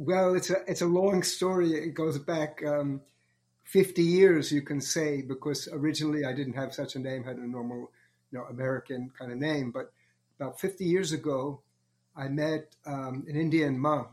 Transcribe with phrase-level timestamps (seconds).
[0.00, 1.74] Well, it's a it's a long story.
[1.74, 3.02] It goes back um,
[3.64, 7.22] fifty years, you can say, because originally I didn't have such a name.
[7.24, 7.90] Had a normal,
[8.32, 9.70] you know, American kind of name.
[9.70, 9.92] But
[10.38, 11.60] about fifty years ago,
[12.16, 14.08] I met um, an Indian monk,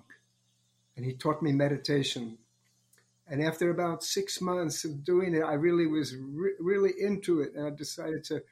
[0.97, 2.37] and he taught me meditation.
[3.29, 7.53] And after about six months of doing it, I really was re- really into it,
[7.55, 8.43] and I decided to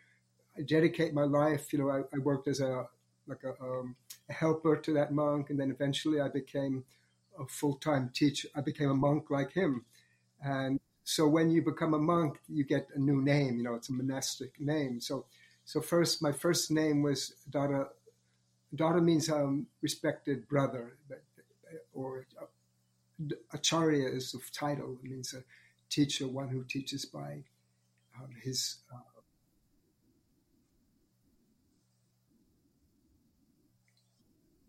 [0.66, 1.74] dedicate my life.
[1.74, 2.88] You know, I, I worked as a
[3.28, 3.98] like a, um,
[4.30, 6.86] a helper to that monk, and then eventually I became
[7.40, 8.50] a full time teacher.
[8.56, 9.86] I became a monk like him.
[10.44, 13.58] And so when you become a monk, you get a new name.
[13.58, 15.02] You know, it's a monastic name.
[15.02, 15.26] So,
[15.66, 17.88] so first, my first name was Dada.
[18.76, 20.98] Dada means um, respected brother,
[21.94, 22.46] or uh,
[23.54, 24.98] Acharya is the title.
[25.04, 25.44] It means a
[25.90, 27.44] teacher, one who teaches by
[28.20, 28.78] um, his.
[28.94, 29.00] Uh,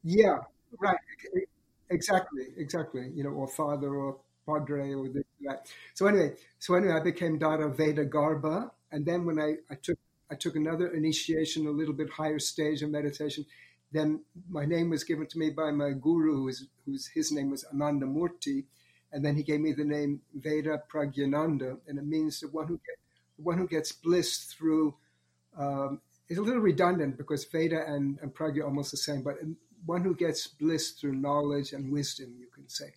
[0.02, 0.38] yeah,
[0.78, 0.98] right.
[1.90, 3.10] Exactly, exactly.
[3.14, 5.66] You know, or father or padre or this, that.
[5.94, 9.98] So anyway, so anyway, I became Dada Veda Garba, and then when I, I took
[10.30, 13.46] I took another initiation, a little bit higher stage of meditation.
[13.92, 17.64] Then my name was given to me by my guru, who's, whose his name was
[17.72, 18.64] Ananda Murti,
[19.12, 22.80] and then he gave me the name Veda Pragyananda, and it means the one who
[23.36, 24.94] the one who gets bliss through.
[25.56, 29.36] Um, it's a little redundant because Veda and, and Pragya are almost the same, but
[29.86, 32.92] one who gets bliss through knowledge and wisdom, you can say.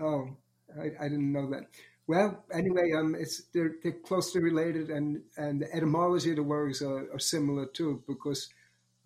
[0.00, 0.36] Oh,
[0.78, 1.66] I, I didn't know that.
[2.06, 6.82] Well, anyway, um, it's they're, they're closely related, and and the etymology of the words
[6.82, 8.48] are, are similar too, because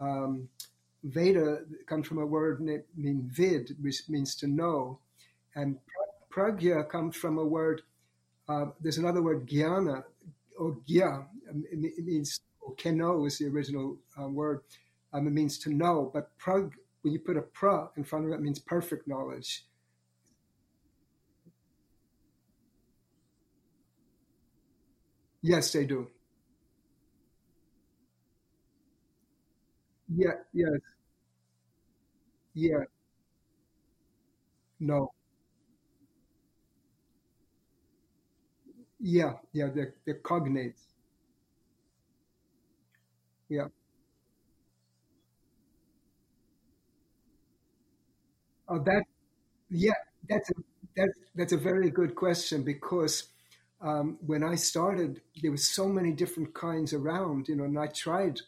[0.01, 0.49] um,
[1.03, 5.01] Veda comes from a word named vid, which means to know,
[5.55, 5.79] and
[6.31, 7.83] pragya comes from a word.
[8.49, 10.05] Uh, there's another word, jnana,
[10.59, 11.27] or gya.
[11.51, 14.61] Um, it, means, or keno is the original uh, word.
[15.13, 16.11] Um, it means to know.
[16.13, 16.73] But prag,
[17.03, 19.65] when you put a pra in front of it, it means perfect knowledge.
[25.43, 26.11] Yes, they do.
[30.09, 30.81] Yeah, yes,
[32.55, 32.85] yeah,
[34.81, 35.13] no,
[39.05, 39.69] yeah, yeah.
[39.73, 40.81] They're, they're cognates.
[43.49, 43.69] Yeah.
[48.69, 49.05] Oh, that
[49.71, 49.93] Yeah,
[50.29, 50.55] that's a,
[50.97, 53.25] that's that's a very good question because
[53.83, 57.89] um, when I started, there was so many different kinds around, you know, and I
[57.89, 58.41] tried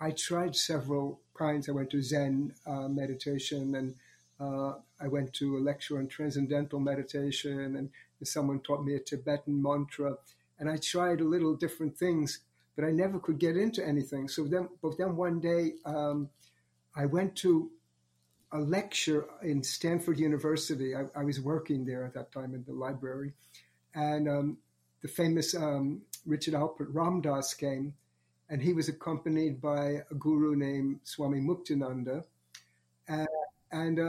[0.00, 1.68] I tried several kinds.
[1.68, 3.94] I went to Zen uh, meditation, and
[4.40, 7.90] uh, I went to a lecture on transcendental meditation, and
[8.28, 10.16] someone taught me a Tibetan mantra,
[10.58, 12.40] and I tried a little different things,
[12.76, 14.28] but I never could get into anything.
[14.28, 16.28] So then, but then one day um,
[16.94, 17.70] I went to
[18.52, 20.94] a lecture in Stanford University.
[20.94, 23.32] I, I, was working there at that time in the library,
[23.94, 24.58] and um,
[25.02, 27.94] the famous um, Richard Alpert Ram Dass came,
[28.48, 32.24] and he was accompanied by a guru named Swami Muktananda,
[33.08, 33.28] and,
[33.70, 34.00] and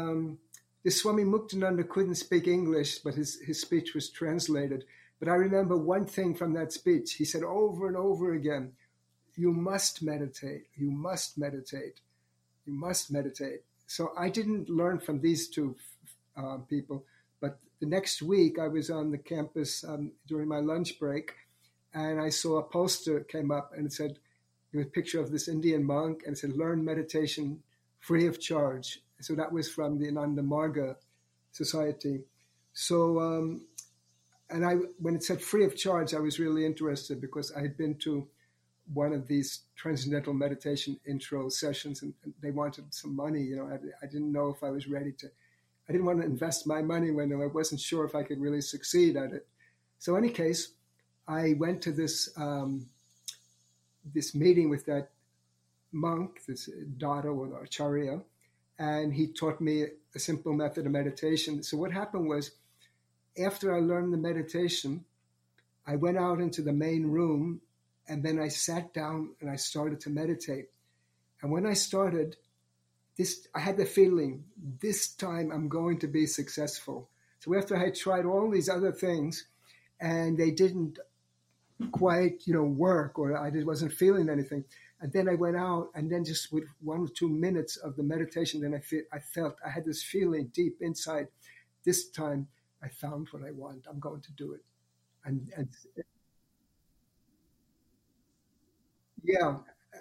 [0.83, 4.85] this Swami Muktananda couldn't speak English, but his, his speech was translated.
[5.19, 7.13] But I remember one thing from that speech.
[7.13, 8.73] He said over and over again,
[9.35, 10.65] You must meditate.
[10.75, 11.99] You must meditate.
[12.65, 13.61] You must meditate.
[13.85, 15.75] So I didn't learn from these two
[16.35, 17.05] uh, people.
[17.39, 21.33] But the next week, I was on the campus um, during my lunch break,
[21.93, 24.17] and I saw a poster came up and it said,
[24.73, 27.61] it was a picture of this Indian monk, and it said, Learn meditation
[27.99, 29.01] free of charge.
[29.21, 30.95] So that was from the Ananda Marga
[31.51, 32.21] Society.
[32.73, 33.67] So, um,
[34.49, 37.77] and I, when it said free of charge, I was really interested because I had
[37.77, 38.27] been to
[38.93, 43.41] one of these transcendental meditation intro sessions and, they wanted some money.
[43.41, 45.27] You know, I, I, didn't know if I was ready to,
[45.87, 48.61] I didn't want to invest my money when I wasn't sure if I could really
[48.61, 49.47] succeed at it.
[49.99, 50.73] So, in any case,
[51.27, 52.87] I went to this, um,
[54.13, 55.09] this meeting with that
[55.91, 58.21] monk, this Dada or Acharya,
[58.81, 59.85] and he taught me
[60.15, 61.61] a simple method of meditation.
[61.61, 62.49] So what happened was,
[63.37, 65.05] after I learned the meditation,
[65.85, 67.61] I went out into the main room
[68.07, 70.69] and then I sat down and I started to meditate.
[71.43, 72.37] And when I started,
[73.17, 74.45] this I had the feeling
[74.81, 77.07] this time I'm going to be successful.
[77.39, 79.45] So after I tried all these other things
[79.99, 80.97] and they didn't
[81.91, 84.65] quite, you know, work or I just wasn't feeling anything,
[85.01, 88.03] and then I went out, and then just with one or two minutes of the
[88.03, 88.81] meditation, then I,
[89.15, 91.27] I felt I had this feeling deep inside.
[91.83, 92.47] This time,
[92.83, 93.85] I found what I want.
[93.89, 94.61] I'm going to do it.
[95.25, 95.69] and, and
[99.23, 99.57] yeah,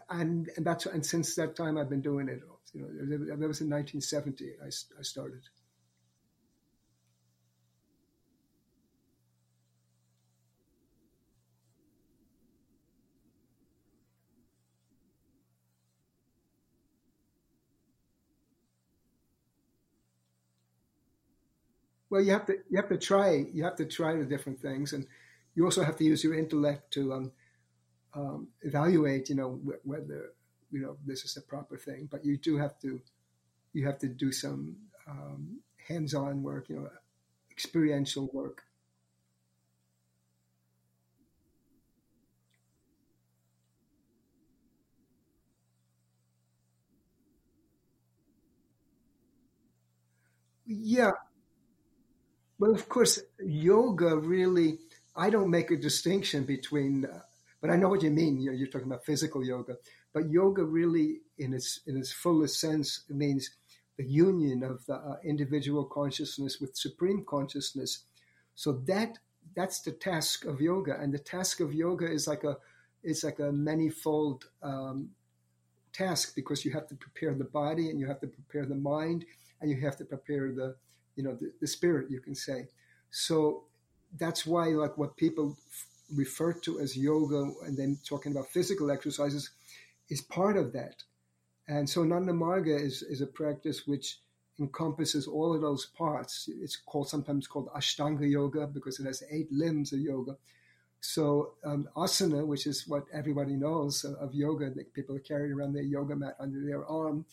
[0.08, 2.40] and and that's and since that time I've been doing it.
[2.72, 2.88] You know,
[3.36, 4.52] that was in 1970.
[4.62, 5.42] I, I started.
[22.10, 24.92] Well, you have to you have to try you have to try the different things,
[24.92, 25.06] and
[25.54, 27.32] you also have to use your intellect to um,
[28.14, 29.28] um, evaluate.
[29.30, 30.32] You know wh- whether
[30.72, 33.00] you know this is the proper thing, but you do have to
[33.74, 34.76] you have to do some
[35.08, 36.68] um, hands-on work.
[36.70, 36.90] You know,
[37.52, 38.64] experiential work.
[50.66, 51.12] Yeah,
[52.60, 54.80] Well, of course, yoga really,
[55.16, 57.20] I don't make a distinction between, uh,
[57.62, 58.38] but I know what you mean.
[58.38, 59.76] You're, you're talking about physical yoga,
[60.12, 63.48] but yoga really, in its in its fullest sense, means
[63.96, 68.04] the union of the uh, individual consciousness with supreme consciousness.
[68.56, 69.16] So that
[69.56, 72.58] that's the task of yoga, and the task of yoga is like a
[73.02, 75.08] it's like a manifold um,
[75.94, 79.24] task because you have to prepare the body and you have to prepare the mind
[79.62, 80.76] and you have to prepare the
[81.16, 82.68] you know the, the spirit you can say.
[83.10, 83.64] So
[84.18, 85.56] that's why like what people
[86.14, 89.50] refer to as yoga and then talking about physical exercises
[90.08, 91.02] is part of that.
[91.68, 94.18] And so nanda marga is, is a practice which
[94.58, 96.48] encompasses all of those parts.
[96.60, 100.36] It's called sometimes called ashtanga yoga because it has eight limbs of yoga.
[101.00, 105.82] So um, asana, which is what everybody knows of, yoga, that people carry around their
[105.82, 107.24] yoga mat under their arm,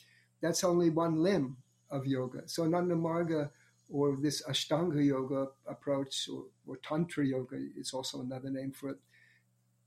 [0.42, 1.58] that's only one limb
[1.92, 2.44] of yoga.
[2.46, 3.50] So Nanda Marga
[3.89, 8.98] or this Ashtanga yoga approach or, or Tantra yoga is also another name for it,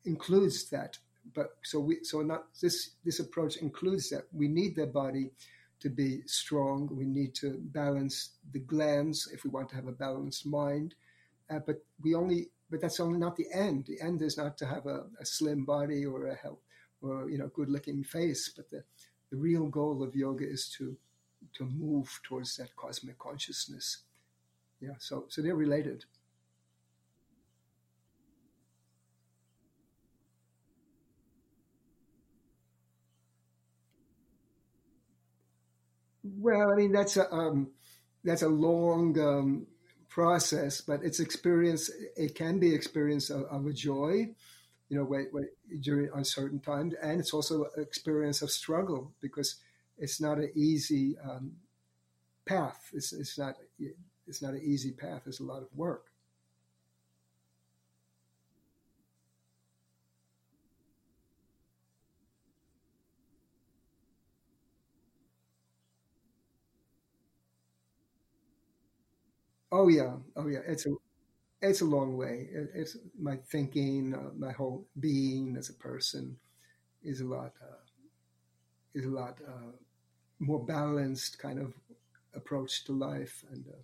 [0.05, 0.99] includes that.
[1.35, 5.31] But so we so not this this approach includes that we need the body
[5.81, 6.89] to be strong.
[6.93, 10.95] We need to balance the glands if we want to have a balanced mind.
[11.51, 13.87] Uh, but we only but that's only not the end.
[13.87, 16.63] The end is not to have a, a slim body or a health
[17.03, 18.83] or you know good looking face, but the
[19.31, 20.97] the real goal of yoga is to
[21.55, 23.99] to move towards that cosmic consciousness.
[24.81, 26.05] Yeah, so so they're related.
[36.23, 37.71] Well, I mean that's a um,
[38.25, 39.67] that's a long um,
[40.09, 41.91] process, but it's experience.
[42.17, 44.29] It can be experience of, of a joy,
[44.89, 45.05] you know,
[45.81, 49.57] during uncertain times, and it's also experience of struggle because
[50.01, 51.53] it's not an easy um,
[52.47, 52.91] path.
[52.95, 53.57] It's, it's not
[54.27, 55.23] it's not an easy path.
[55.27, 56.07] It's a lot of work.
[69.73, 70.61] Oh yeah, oh yeah.
[70.67, 70.95] It's a
[71.63, 72.49] it's a long way.
[72.53, 76.39] It, it's my thinking, uh, my whole being as a person
[77.03, 77.77] is a lot uh,
[78.95, 79.73] is a lot uh,
[80.41, 81.75] more balanced kind of
[82.35, 83.77] approach to life, and uh,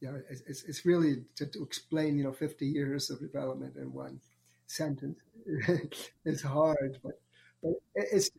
[0.00, 4.20] yeah, it's, it's really to, to explain you know 50 years of development in one
[4.66, 5.18] sentence.
[6.24, 7.20] it's hard, but
[7.62, 8.30] but it's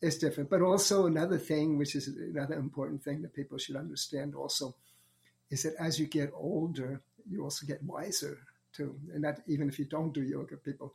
[0.00, 0.50] it's different.
[0.50, 4.74] But also another thing, which is another important thing that people should understand also
[5.50, 8.38] is that as you get older, you also get wiser
[8.72, 8.96] too.
[9.14, 10.94] And that even if you don't do yoga, people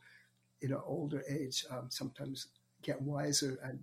[0.60, 2.48] in an older age um, sometimes
[2.82, 3.78] get wiser and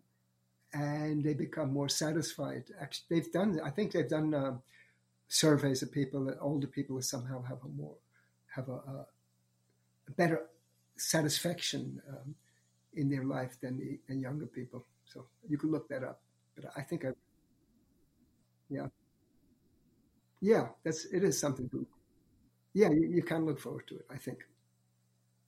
[0.75, 2.65] and they become more satisfied.
[2.81, 3.59] Actually, they've done.
[3.63, 4.61] I think they've done um,
[5.29, 7.95] surveys of people that older people somehow have a more
[8.55, 9.07] have a, a,
[10.09, 10.43] a better
[10.97, 12.35] satisfaction um,
[12.95, 14.85] in their life than the, than younger people.
[15.05, 16.21] So you can look that up.
[16.55, 17.09] But I think I
[18.69, 18.87] yeah
[20.41, 21.85] yeah that's it is something to
[22.73, 24.05] yeah, you, you can look forward to it.
[24.11, 24.39] I think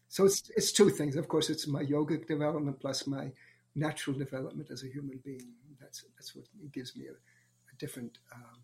[0.10, 0.26] so.
[0.26, 1.16] It's it's two things.
[1.16, 3.32] Of course, it's my yogic development plus my
[3.78, 5.54] natural development as a human being.
[5.80, 8.64] That's that's what gives me a, a different um,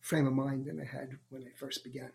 [0.00, 2.12] frame of mind than I had when I first began.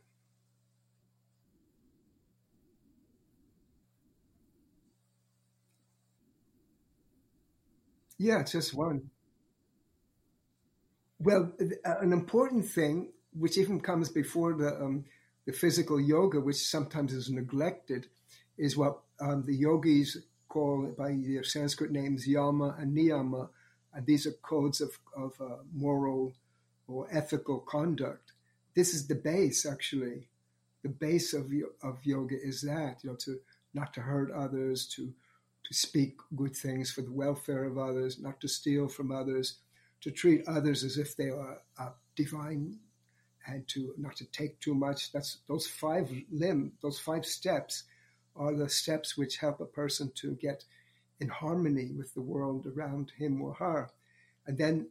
[8.18, 9.10] Yeah, it's just one.
[11.20, 11.54] Well,
[11.86, 15.06] an important thing, which even comes before the um,
[15.46, 18.08] the physical yoga, which sometimes is neglected,
[18.58, 20.18] is what um, the yogis
[20.54, 23.50] call by their Sanskrit names yama and niyama,
[23.94, 26.34] and these are codes of, of uh, moral
[26.88, 28.34] or ethical conduct.
[28.76, 30.28] This is the base, actually,
[30.84, 31.46] the base of
[31.82, 33.40] of yoga is that you know to
[33.74, 35.14] not to hurt others, to
[35.66, 39.60] to speak good things for the welfare of others, not to steal from others,
[40.02, 42.78] to treat others as if they are uh, divine,
[43.48, 45.12] and to not to take too much.
[45.14, 47.84] That's those five limb, those five steps,
[48.36, 50.66] are the steps which help a person to get
[51.20, 53.92] in harmony with the world around him or her,
[54.48, 54.88] and then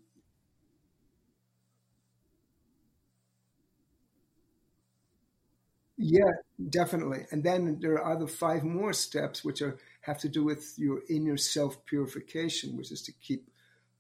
[5.97, 6.31] Yeah,
[6.71, 7.27] definitely.
[7.31, 11.03] And then there are other five more steps which are have to do with your
[11.09, 13.49] inner self purification, which is to keep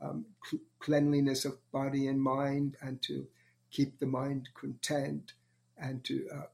[0.01, 3.27] um, cl- cleanliness of body and mind, and to
[3.71, 5.35] keep the mind content,
[5.79, 6.47] and to uh,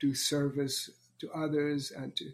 [0.00, 2.32] do service to others, and to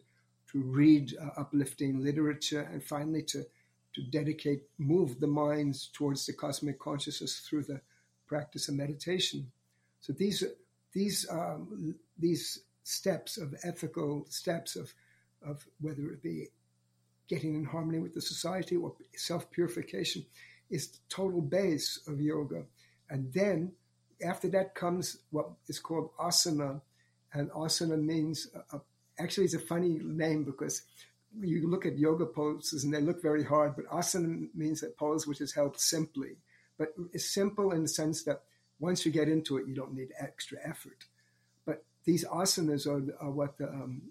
[0.53, 3.45] to read uh, uplifting literature, and finally to
[3.95, 7.81] to dedicate, move the minds towards the cosmic consciousness through the
[8.27, 9.53] practice of meditation.
[10.01, 10.43] So these
[10.93, 14.95] these um, these steps of ethical steps of
[15.47, 16.49] of whether it be
[17.29, 20.25] getting in harmony with the society or self purification
[20.71, 22.65] is the total base of yoga.
[23.11, 23.73] And then
[24.25, 26.81] after that comes what is called asana,
[27.33, 28.79] and asana means uh,
[29.19, 30.83] actually it's a funny name because
[31.41, 35.27] you look at yoga poses and they look very hard, but asana means a pose
[35.27, 36.37] which is held simply.
[36.79, 38.43] But it's simple in the sense that
[38.79, 41.05] once you get into it, you don't need extra effort.
[41.65, 44.03] But these asanas are, are what the, um,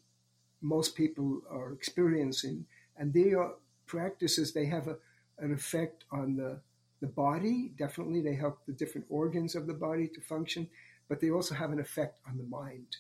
[0.62, 2.66] most people are experiencing,
[2.98, 4.54] and they are practices.
[4.54, 4.98] They have a,
[5.40, 6.62] an effect on the
[7.02, 7.74] the body.
[7.78, 10.70] Definitely, they help the different organs of the body to function,
[11.10, 12.96] but they also have an effect on the mind.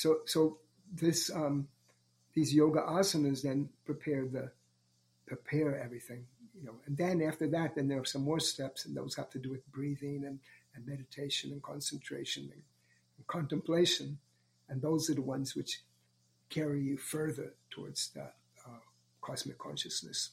[0.00, 0.58] So, so
[0.92, 1.68] this um,
[2.34, 4.50] these yoga asanas then prepare the
[5.26, 6.26] prepare everything
[6.60, 9.30] you know, and then after that, then there are some more steps, and those have
[9.30, 10.38] to do with breathing and,
[10.74, 12.62] and meditation and concentration and,
[13.16, 14.18] and contemplation,
[14.68, 15.80] and those are the ones which
[16.50, 18.34] carry you further towards that
[18.66, 18.80] uh,
[19.22, 20.30] cosmic consciousness.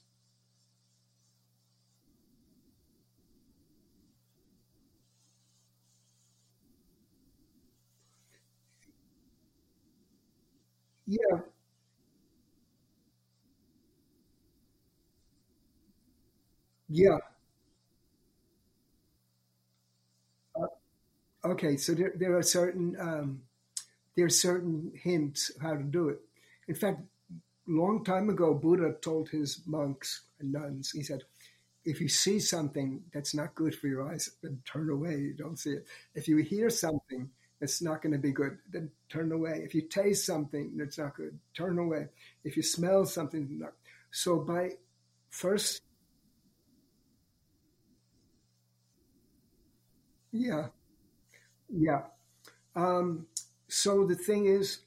[11.08, 11.40] Yeah,
[16.90, 17.18] yeah.
[20.60, 20.68] Uh,
[21.46, 23.42] okay, so there, there are certain um,
[24.16, 26.20] there are certain hints how to do it.
[26.68, 27.02] In fact,
[27.68, 31.24] long time ago, Buddha told his monks and nuns, he said,
[31.86, 35.18] if you see something that's not good for your eyes, then turn away.
[35.18, 35.88] You don't see it.
[36.16, 39.62] If you hear something that's not going to be good, then turn away.
[39.64, 42.08] If you taste something that's not good, turn away.
[42.44, 43.74] If you smell something, not,
[44.12, 44.72] so by
[45.30, 45.82] first,
[50.32, 50.68] yeah,
[51.70, 52.02] yeah.
[52.76, 53.26] Um,
[53.68, 54.80] so the thing is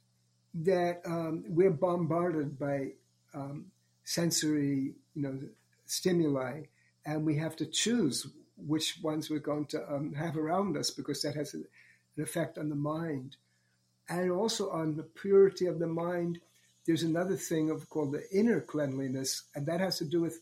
[0.55, 2.93] that um, we're bombarded by
[3.35, 3.67] um,
[4.05, 5.39] sensory, you know,
[5.87, 6.63] stimuli,
[7.05, 11.23] and we have to choose which ones we're going to um, have around us because
[11.23, 11.55] that has
[12.21, 13.37] an effect on the mind
[14.11, 16.39] and also on the purity of the mind.
[16.87, 20.41] There's another thing of called the inner cleanliness, and that has to do with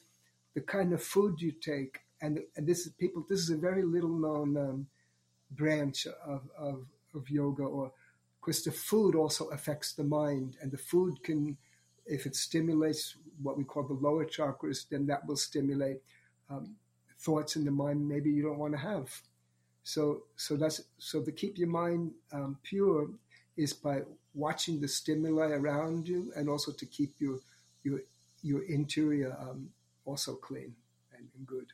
[0.55, 2.01] the kind of food you take.
[2.21, 3.25] And, and this is people.
[3.29, 4.87] This is a very little known um,
[5.53, 7.93] branch of, of, of yoga, or
[8.41, 11.57] because the food also affects the mind, and the food can,
[12.07, 15.99] if it stimulates what we call the lower chakras, then that will stimulate
[16.51, 16.75] um,
[17.21, 19.11] thoughts in the mind maybe you don't want to have.
[19.89, 23.09] So, so that's so to keep your mind um, pure
[23.57, 24.03] is by
[24.35, 27.39] watching the stimuli around you, and also to keep your
[27.85, 28.01] your
[28.43, 29.71] your interior um,
[30.05, 30.75] also clean
[31.17, 31.73] and, and good.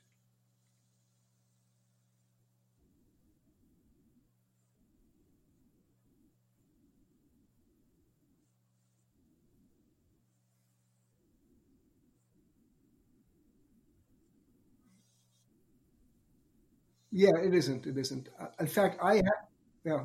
[17.14, 17.86] Yeah, it isn't.
[17.86, 18.28] It isn't.
[18.40, 19.42] Uh, In fact, I have.
[19.84, 20.04] Yeah,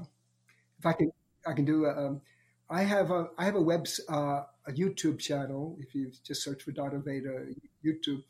[0.79, 1.11] if I can,
[1.47, 1.85] I can do.
[1.85, 2.21] A, um,
[2.69, 3.29] I have a.
[3.37, 3.87] I have a web.
[4.09, 5.77] Uh, a YouTube channel.
[5.81, 7.47] If you just search for Dada Veda
[7.85, 8.23] YouTube,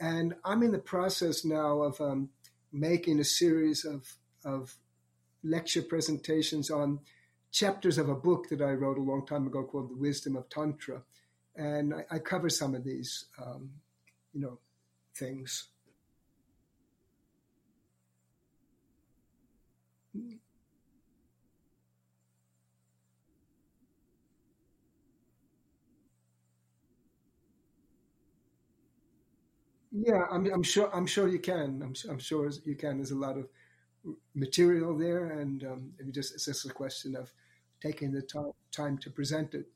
[0.00, 2.30] and I'm in the process now of um,
[2.72, 4.06] making a series of
[4.44, 4.76] of
[5.44, 7.00] lecture presentations on
[7.52, 10.48] chapters of a book that I wrote a long time ago called The Wisdom of
[10.50, 11.02] Tantra,
[11.56, 13.70] and I, I cover some of these, um,
[14.34, 14.60] you know,
[15.16, 15.68] things.
[29.92, 30.90] Yeah, I'm, I'm sure.
[30.94, 31.80] I'm sure you can.
[31.82, 32.96] I'm, I'm sure you can.
[32.96, 33.48] There's a lot of
[34.34, 37.32] material there, and um, it just it's just a question of
[37.82, 39.66] taking the time time to present it.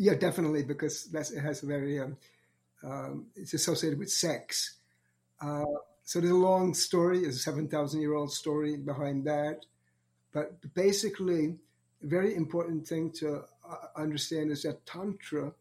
[0.00, 2.16] Yeah, definitely, because that's it has a very um,
[2.84, 4.76] um, it's associated with sex.
[5.42, 5.64] Uh,
[6.04, 9.66] so there's a long story, a seven thousand year old story behind that,
[10.32, 11.56] but basically,
[12.02, 15.52] a very important thing to uh, understand is that tantra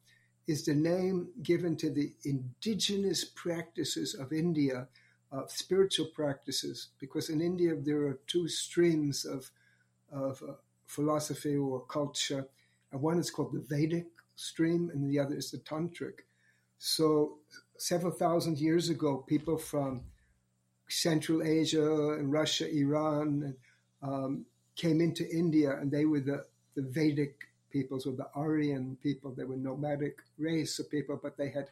[0.47, 4.87] is the name given to the indigenous practices of India,
[5.31, 9.51] of spiritual practices, because in India there are two streams of
[10.11, 10.53] of uh,
[10.87, 12.47] philosophy or culture.
[12.91, 14.07] And one is called the Vedic
[14.39, 16.21] stream, and the other is the tantric.
[16.77, 17.39] So,
[17.77, 20.01] several thousand years ago, people from
[20.87, 23.55] Central Asia and Russia, Iran,
[24.01, 27.35] um, came into India, and they were the, the Vedic
[27.69, 29.33] peoples or the Aryan people.
[29.35, 31.69] They were nomadic race of people, but they had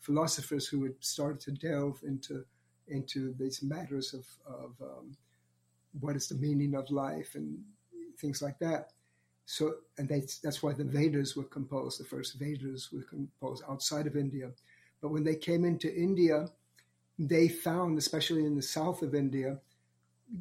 [0.00, 2.44] philosophers who had started to delve into
[2.88, 5.16] into these matters of, of um,
[5.98, 7.58] what is the meaning of life and
[8.16, 8.92] things like that.
[9.46, 12.00] So, and they, that's why the Vedas were composed.
[12.00, 14.50] The first Vedas were composed outside of India.
[15.00, 16.48] But when they came into India,
[17.18, 19.58] they found, especially in the south of India,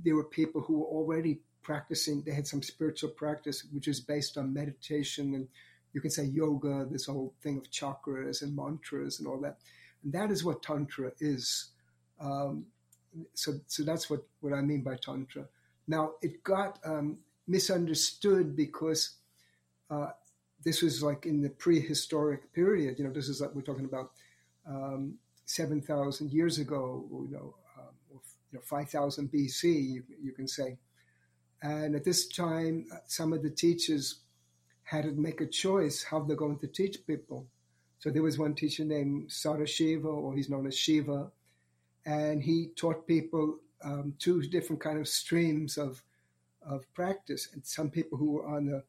[0.03, 2.23] there were people who were already practicing.
[2.23, 5.47] They had some spiritual practice, which is based on meditation and
[5.93, 9.59] you can say yoga, this whole thing of chakras and mantras and all that.
[10.03, 11.69] And that is what Tantra is.
[12.19, 12.65] Um,
[13.33, 15.45] so, so that's what, what I mean by Tantra.
[15.87, 19.17] Now, it got um, misunderstood because
[19.89, 20.09] uh,
[20.63, 22.97] this was like in the prehistoric period.
[22.97, 24.11] You know, this is like we're talking about
[24.67, 27.05] um, seven thousand years ago.
[27.11, 28.21] You know, um, or,
[28.51, 29.63] you know five thousand BC.
[29.63, 30.77] You, you can say,
[31.61, 34.21] and at this time, uh, some of the teachers
[34.83, 37.47] had to make a choice how they're going to teach people.
[37.99, 41.31] So there was one teacher named Sadashiva, or he's known as Shiva,
[42.05, 46.03] and he taught people um, two different kind of streams of
[46.67, 47.49] of practice.
[47.53, 48.83] And some people who were on the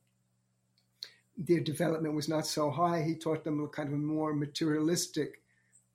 [1.37, 3.03] their development was not so high.
[3.03, 5.43] He taught them a kind of a more materialistic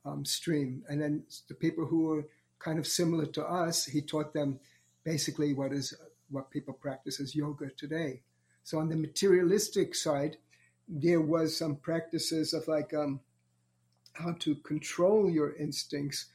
[0.06, 2.28] um, stream, and then the people who were
[2.60, 4.60] kind of similar to us, he taught them
[5.04, 5.94] basically what is
[6.30, 8.22] what people practice as yoga today.
[8.64, 10.38] So on the materialistic side,
[10.88, 13.20] there was some practices of like um,
[14.14, 16.28] how to control your instincts,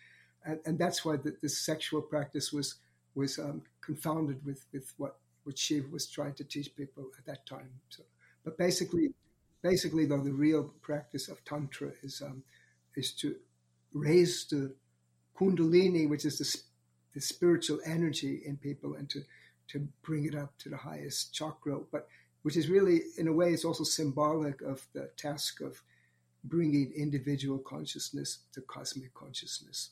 [0.44, 2.74] and, and that's why the, the sexual practice was
[3.14, 7.46] was um, confounded with with what which she was trying to teach people at that
[7.46, 7.70] time.
[7.88, 8.02] So,
[8.44, 9.14] but basically,
[9.62, 12.42] basically though, the real practice of tantra is um,
[12.96, 13.36] is to
[13.92, 14.74] raise the
[15.38, 16.58] kundalini, which is the,
[17.14, 19.22] the spiritual energy in people, and to
[19.68, 21.78] to bring it up to the highest chakra.
[21.92, 22.08] But
[22.42, 25.82] which is really, in a way, it's also symbolic of the task of
[26.44, 29.90] bringing individual consciousness to cosmic consciousness.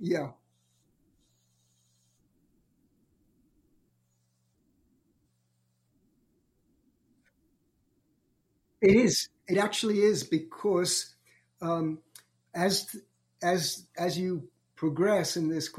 [0.00, 0.30] Yeah,
[8.80, 9.28] it is.
[9.48, 11.14] It actually is because
[11.60, 11.98] um,
[12.54, 12.96] as
[13.42, 15.70] as as you progress in this,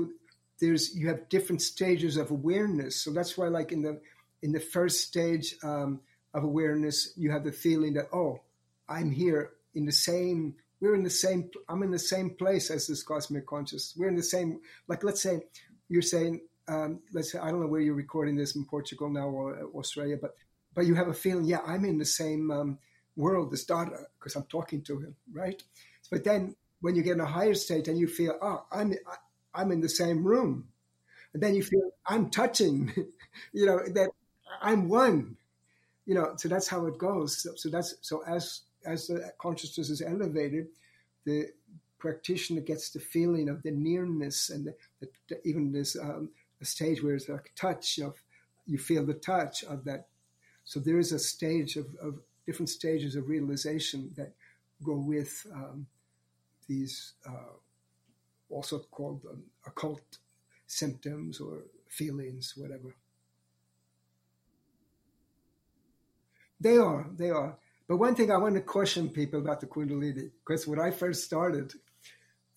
[0.60, 2.96] there's you have different stages of awareness.
[2.98, 4.00] So that's why, like in the
[4.42, 6.02] in the first stage um,
[6.34, 8.42] of awareness, you have the feeling that oh,
[8.90, 10.56] I'm here in the same.
[10.82, 11.50] We're in the same.
[11.70, 13.94] I'm in the same place as this cosmic consciousness.
[13.98, 14.60] We're in the same.
[14.88, 15.44] Like let's say
[15.88, 19.28] you're saying um, let's say I don't know where you're recording this in Portugal now
[19.28, 20.36] or Australia, but
[20.74, 22.80] but you have a feeling, yeah, I'm in the same um,
[23.16, 25.62] world as Dada because I'm talking to him, right?
[26.10, 28.94] But then when you get in a higher state and you feel, oh, I'm
[29.54, 30.70] I'm in the same room,
[31.34, 32.94] and then you feel I'm touching,
[33.54, 34.10] you know, that
[34.62, 35.38] I'm one,
[36.06, 36.34] you know.
[36.38, 37.42] So that's how it goes.
[37.42, 40.68] So, so that's so as as the consciousness is elevated,
[41.26, 41.50] the
[42.00, 46.30] practitioner gets the feeling of the nearness and the, the, the, even this um,
[46.62, 48.22] a stage where it's like touch of
[48.66, 50.08] you feel the touch of that.
[50.66, 54.34] So there is a stage of, of different stages of realization that
[54.84, 55.86] go with um,
[56.68, 57.54] these uh,
[58.50, 60.18] also called um, occult
[60.68, 62.96] symptoms or feelings, whatever.
[66.60, 67.58] They are, they are.
[67.92, 71.26] But one thing I want to caution people about the Kundalini, because when I first
[71.26, 71.74] started,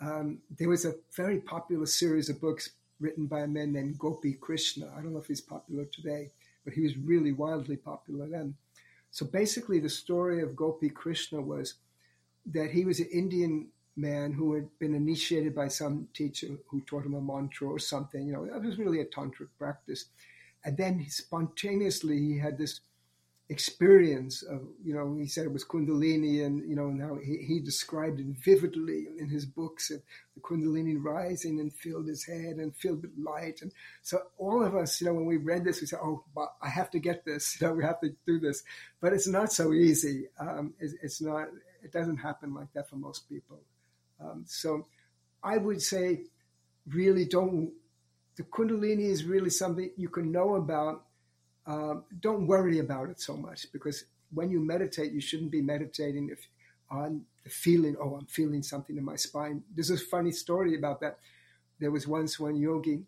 [0.00, 2.70] um, there was a very popular series of books
[3.00, 4.92] written by a man named Gopi Krishna.
[4.96, 6.30] I don't know if he's popular today,
[6.64, 8.54] but he was really wildly popular then.
[9.10, 11.74] So basically, the story of Gopi Krishna was
[12.52, 17.06] that he was an Indian man who had been initiated by some teacher who taught
[17.06, 18.28] him a mantra or something.
[18.28, 20.04] You know, it was really a tantric practice.
[20.64, 22.82] And then spontaneously he had this
[23.50, 27.60] experience of, you know, he said it was Kundalini, and you know, now he, he
[27.60, 30.00] described it vividly in his books of
[30.34, 33.60] the Kundalini rising and filled his head and filled with light.
[33.60, 36.24] And so all of us, you know, when we read this, we said, "Oh,
[36.62, 37.56] I have to get this.
[37.60, 38.62] You know, we have to do this."
[39.00, 40.28] But it's not so easy.
[40.38, 41.48] Um, it's, it's not.
[41.82, 43.60] It doesn't happen like that for most people.
[44.18, 44.86] Um, so
[45.42, 46.22] I would say,
[46.86, 47.72] really don't.
[48.36, 51.04] The Kundalini is really something you can know about.
[51.66, 56.28] Um, don't worry about it so much because when you meditate, you shouldn't be meditating
[56.30, 56.48] if,
[56.90, 57.96] on the feeling.
[58.00, 59.62] Oh, I'm feeling something in my spine.
[59.74, 61.18] There's a funny story about that.
[61.80, 63.04] There was once one yogi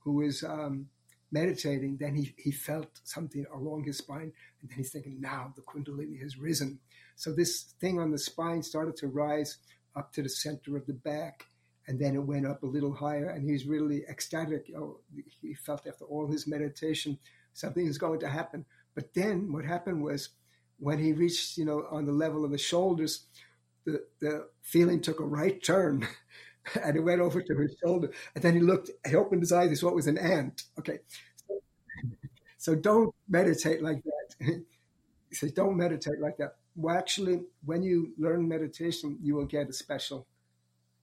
[0.00, 0.88] who was um,
[1.30, 1.96] meditating.
[1.98, 6.20] Then he he felt something along his spine, and then he's thinking, now the Kundalini
[6.22, 6.78] has risen.
[7.16, 9.58] So this thing on the spine started to rise
[9.96, 11.46] up to the center of the back,
[11.86, 14.70] and then it went up a little higher, and he's really ecstatic.
[14.76, 15.00] Oh,
[15.42, 17.18] he felt after all his meditation,
[17.58, 18.64] something is going to happen.
[18.94, 20.30] But then what happened was
[20.78, 23.24] when he reached, you know, on the level of the shoulders,
[23.84, 26.06] the, the feeling took a right turn.
[26.84, 28.10] and it went over to his shoulder.
[28.34, 30.64] And then he looked, he opened his eyes, he saw it was an ant.
[30.78, 30.98] Okay.
[31.46, 31.60] So,
[32.58, 34.46] so don't meditate like that.
[35.28, 39.68] he says, don't meditate like that well, actually, when you learn meditation, you will get
[39.68, 40.28] a special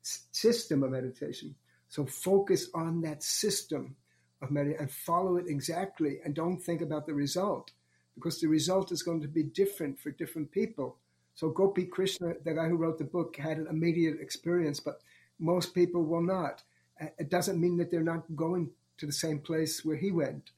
[0.01, 1.53] system of meditation.
[1.89, 3.97] So focus on that system
[4.41, 7.71] of meditation and follow it exactly and don't think about the result
[8.15, 10.97] because the result is going to be different for different people.
[11.35, 15.01] So Gopi Krishna, the guy who wrote the book, had an immediate experience, but
[15.39, 16.63] most people will not.
[17.01, 20.51] Uh, it doesn't mean that they're not going to the same place where he went.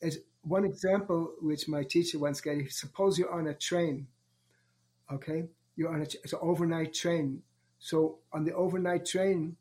[0.00, 4.06] As one example, which my teacher once gave, suppose you're on a train
[5.12, 5.44] Okay,
[5.76, 7.42] you're on a, it's an overnight train.
[7.78, 9.56] So on the overnight train,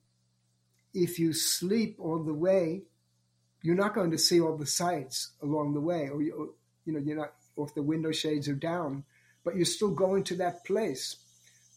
[0.94, 2.84] if you sleep all the way,
[3.64, 6.54] you're not going to see all the sights along the way, or you,
[6.86, 9.04] you know, you're not, or if the window shades are down,
[9.44, 11.16] but you're still going to that place.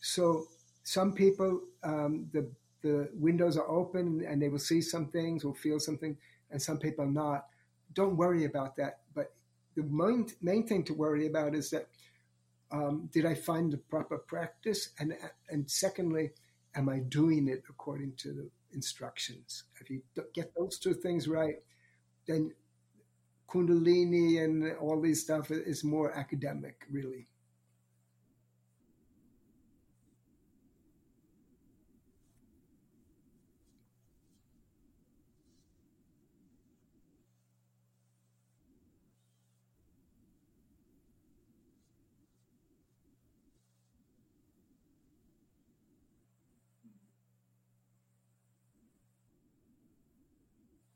[0.02, 0.46] So
[0.82, 2.46] some people, um, the
[2.82, 6.16] the windows are open and they will see some things or feel something,
[6.50, 7.46] and some people not.
[7.94, 8.98] Don't worry about that.
[9.14, 9.32] But
[9.74, 11.88] the main main thing to worry about is that
[12.70, 14.90] um, did I find the proper practice?
[14.98, 15.16] And,
[15.48, 16.32] and secondly,
[16.74, 19.64] am I doing it according to the instructions?
[19.80, 20.02] If you
[20.34, 21.56] get those two things right,
[22.26, 22.52] then
[23.48, 27.28] Kundalini and all these stuff is more academic, really.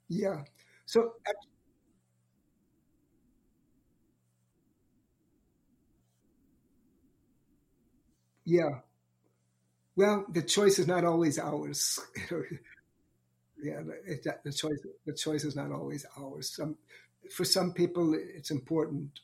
[0.09, 0.43] Yeah.
[0.90, 1.12] So,
[8.44, 8.81] yeah.
[9.96, 12.00] Well, the choice is not always ours.
[13.62, 13.81] yeah,
[14.44, 16.55] the choice the choice is not always ours.
[16.55, 16.76] Some
[17.35, 19.20] for some people, it's important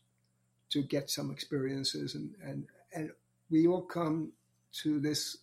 [0.70, 3.11] to get some experiences, and and and
[3.50, 4.33] we all come
[4.83, 5.38] to this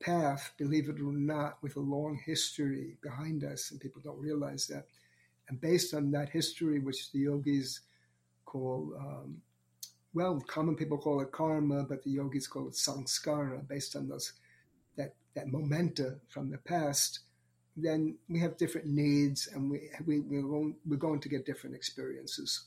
[0.00, 4.66] path, believe it or not, with a long history behind us, and people don't realize
[4.68, 4.86] that.
[5.50, 7.80] And based on that history, which the yogis
[8.44, 9.42] call, um,
[10.14, 14.32] well, common people call it karma, but the yogis call it samskara, based on those
[14.96, 17.20] that that momenta from the past.
[17.76, 21.74] Then we have different needs, and we, we we're, going, we're going to get different
[21.74, 22.66] experiences.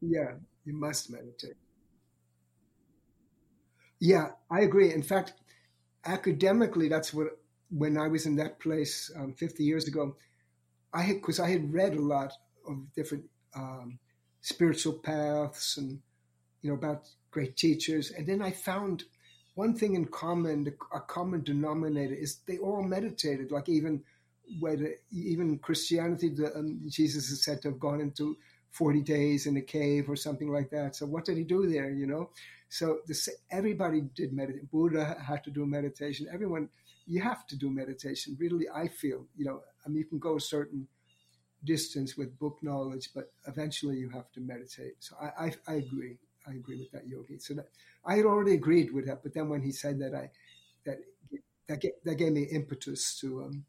[0.00, 1.56] Yeah, you must meditate.
[4.00, 4.92] Yeah, I agree.
[4.92, 5.32] In fact,
[6.04, 7.28] academically, that's what
[7.70, 10.16] when I was in that place um, 50 years ago,
[10.94, 12.32] I had because I had read a lot
[12.68, 13.24] of different
[13.56, 13.98] um,
[14.42, 16.00] spiritual paths and
[16.62, 19.04] you know about great teachers, and then I found
[19.54, 23.50] one thing in common, a common denominator is they all meditated.
[23.52, 24.02] Like even
[24.60, 28.36] whether even Christianity, the, um, Jesus is said to have gone into
[28.70, 30.96] 40 days in a cave or something like that.
[30.96, 31.90] So what did he do there?
[31.90, 32.30] You know,
[32.68, 34.68] so this, everybody did meditation.
[34.72, 36.26] Buddha had to do meditation.
[36.32, 36.68] Everyone,
[37.06, 38.36] you have to do meditation.
[38.38, 40.88] Really, I feel, you know, I mean, you can go a certain
[41.64, 44.94] distance with book knowledge, but eventually you have to meditate.
[45.00, 46.18] So I, I, I agree.
[46.46, 47.38] I agree with that yogi.
[47.38, 47.68] So that,
[48.04, 50.30] I had already agreed with that, but then when he said that, I
[50.84, 50.98] that
[51.66, 53.64] that, that gave me impetus to um,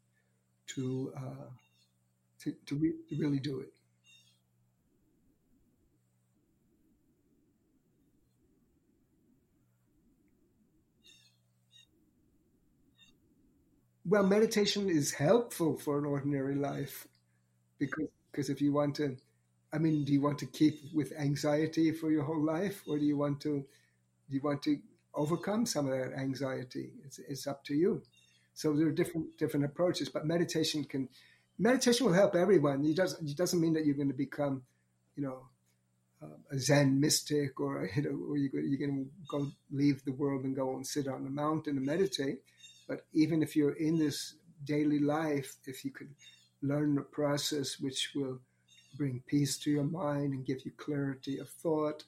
[0.68, 1.50] to, uh,
[2.40, 3.72] to to, re- to really do it.
[14.08, 17.06] Well, meditation is helpful for an ordinary life
[17.78, 19.16] because because if you want to,
[19.72, 23.04] I mean, do you want to keep with anxiety for your whole life, or do
[23.04, 23.64] you want to
[24.30, 24.78] do you want to
[25.14, 26.92] overcome some of that anxiety?
[27.04, 28.02] It's, it's up to you.
[28.54, 31.08] So there are different different approaches, but meditation can
[31.58, 32.84] meditation will help everyone.
[32.84, 34.62] It doesn't it doesn't mean that you're going to become,
[35.16, 35.46] you know,
[36.22, 40.44] uh, a Zen mystic or you know, or you're going to go leave the world
[40.44, 42.38] and go and sit on a mountain and meditate.
[42.88, 46.10] But even if you're in this daily life, if you could
[46.62, 48.40] learn a process which will
[48.96, 52.02] bring peace to your mind and give you clarity of thought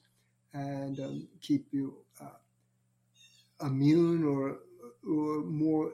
[0.53, 4.57] and um, keep you uh, immune or,
[5.07, 5.93] or more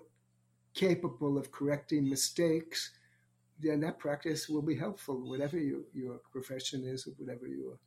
[0.73, 2.91] capable of correcting mistakes,
[3.60, 7.78] then that practice will be helpful, whatever you, your profession is or whatever your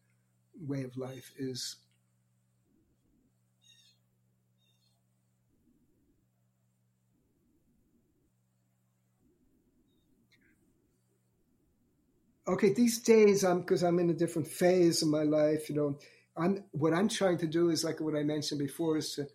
[0.67, 1.77] way of life is.
[12.51, 15.71] Okay, these days, I'm because I'm in a different phase of my life.
[15.71, 15.99] You know,
[16.37, 19.29] I'm what I'm trying to do is like what I mentioned before is to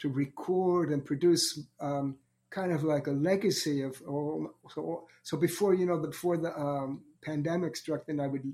[0.00, 2.16] to record and produce um,
[2.50, 4.50] kind of like a legacy of all.
[4.74, 8.52] So, so before you know, before the um, pandemic struck, then I would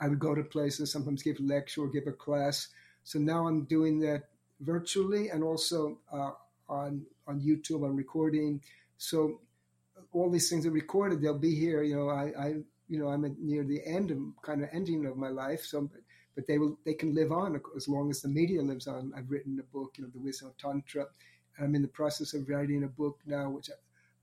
[0.00, 2.68] I would go to places, sometimes give a lecture or give a class.
[3.04, 6.32] So now I'm doing that virtually and also uh,
[6.70, 7.84] on on YouTube.
[7.84, 8.62] I'm recording.
[8.96, 9.40] So
[10.12, 11.20] all these things are recorded.
[11.20, 11.82] They'll be here.
[11.82, 12.54] You know, I, I
[12.88, 15.62] you know, I'm near the end of kind of ending of my life.
[15.64, 15.88] So,
[16.34, 19.12] but they will, they can live on as long as the media lives on.
[19.16, 21.06] I've written a book, you know, the Wisdom of Tantra.
[21.60, 23.70] I'm in the process of writing a book now, which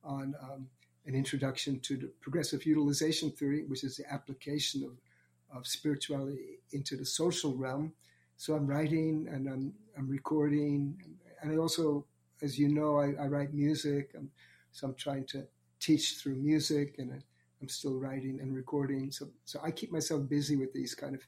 [0.03, 0.67] on um,
[1.05, 6.95] an introduction to the progressive utilization theory, which is the application of, of spirituality into
[6.95, 7.93] the social realm.
[8.37, 10.97] So I'm writing and I'm, I'm recording,
[11.41, 12.05] and I also,
[12.41, 14.11] as you know, I, I write music.
[14.15, 14.29] I'm,
[14.71, 15.45] so I'm trying to
[15.79, 17.21] teach through music and
[17.61, 19.11] I'm still writing and recording.
[19.11, 21.21] So, so I keep myself busy with these kind of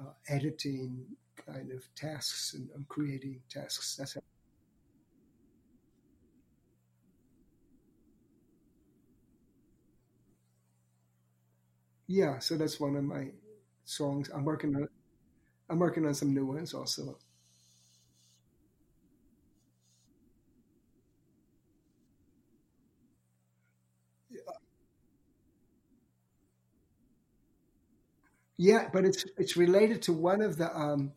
[0.00, 1.04] uh, editing
[1.46, 3.96] kind of tasks and creating tasks.
[3.96, 4.20] That's how.
[12.06, 13.28] Yeah, so that's one of my
[13.84, 14.30] songs.
[14.34, 14.88] I'm working on.
[15.70, 17.18] I'm working on some new ones also.
[28.58, 31.12] Yeah, but it's it's related to one of the um,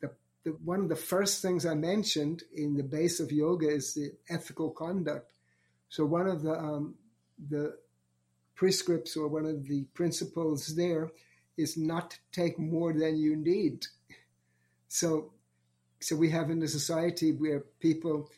[0.00, 0.10] the,
[0.44, 4.12] the one of the first things I mentioned in the base of yoga is the
[4.28, 5.32] ethical conduct.
[5.88, 6.96] So one of the um,
[7.48, 7.78] the
[8.54, 11.10] prescripts or one of the principles there
[11.56, 13.86] is not to take more than you need.
[14.88, 15.32] So
[15.98, 18.30] so we have in the society where people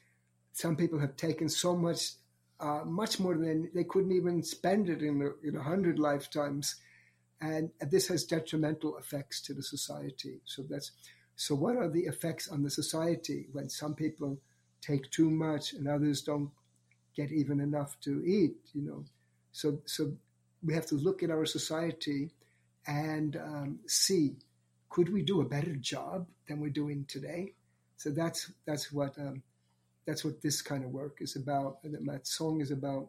[0.53, 2.13] some people have taken so much
[2.61, 6.77] uh, much more than they couldn't even spend it in a, in a hundred lifetimes
[7.41, 10.41] and this has detrimental effects to the society.
[10.45, 10.93] So that's
[11.37, 11.55] so.
[11.55, 14.39] What are the effects on the society when some people
[14.81, 16.51] take too much and others don't
[17.17, 18.57] get even enough to eat?
[18.73, 19.05] You know,
[19.53, 20.13] so so
[20.63, 22.31] we have to look at our society
[22.87, 24.37] and um, see
[24.89, 27.53] could we do a better job than we're doing today.
[27.97, 29.43] So that's that's what um,
[30.07, 33.09] that's what this kind of work is about, and that song is about.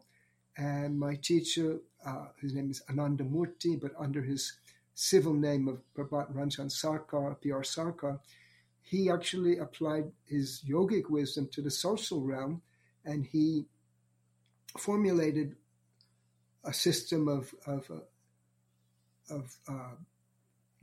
[0.56, 4.54] And my teacher, uh, his name is Ananda Murti, but under his
[4.94, 8.18] civil name of Prabhat Ranjan Sarkar, PR Sarkar,
[8.80, 12.62] he actually applied his yogic wisdom to the social realm
[13.04, 13.66] and he
[14.78, 15.56] formulated
[16.64, 19.94] a system of, of, uh, of uh,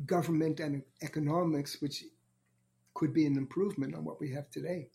[0.05, 2.03] government and economics which
[2.93, 4.89] could be an improvement on what we have today.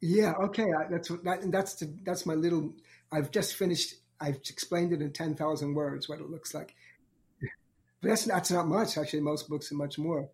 [0.00, 0.64] Yeah, okay.
[0.64, 2.74] I, that's that, that's the, that's my little.
[3.12, 3.94] I've just finished.
[4.20, 6.74] I've explained it in ten thousand words what it looks like.
[8.00, 8.98] But that's that's not much.
[8.98, 10.28] Actually, most books are much more.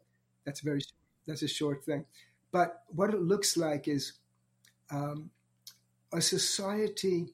[0.45, 0.81] That's very
[1.27, 2.05] that's a short thing.
[2.51, 4.13] But what it looks like is
[4.91, 5.31] um,
[6.13, 7.33] a society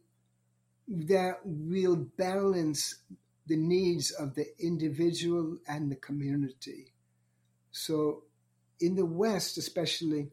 [0.89, 2.97] that will balance
[3.47, 6.93] the needs of the individual and the community.
[7.73, 8.25] So,
[8.81, 10.31] in the West, especially,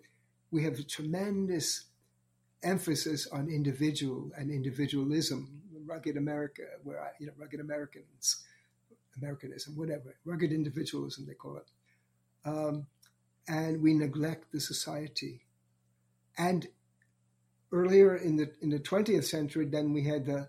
[0.56, 1.68] we have a tremendous
[2.63, 5.39] emphasis on individual and individualism,
[5.86, 8.24] rugged America, where I, you know, rugged Americans,
[9.20, 11.70] Americanism, whatever, rugged individualism they call it,
[12.52, 12.88] um,
[13.48, 15.41] and we neglect the society.
[16.38, 16.62] And
[17.72, 20.41] earlier in the in the twentieth century, then we had the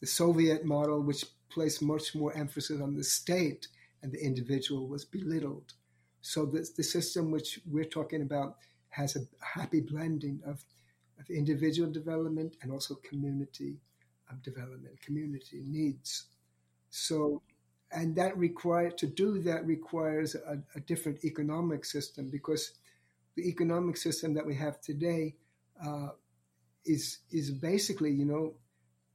[0.00, 3.62] the Soviet model, which placed much more emphasis on the state,
[4.00, 5.72] and the individual was belittled.
[6.22, 8.56] So the, the system which we're talking about
[8.90, 10.64] has a happy blending of,
[11.18, 13.76] of individual development and also community
[14.30, 16.26] um, development, community needs.
[16.90, 17.42] So,
[17.92, 22.72] and that require to do that requires a, a, different economic system because
[23.36, 25.34] the economic system that we have today
[25.84, 26.08] uh,
[26.84, 28.54] is is basically, you know,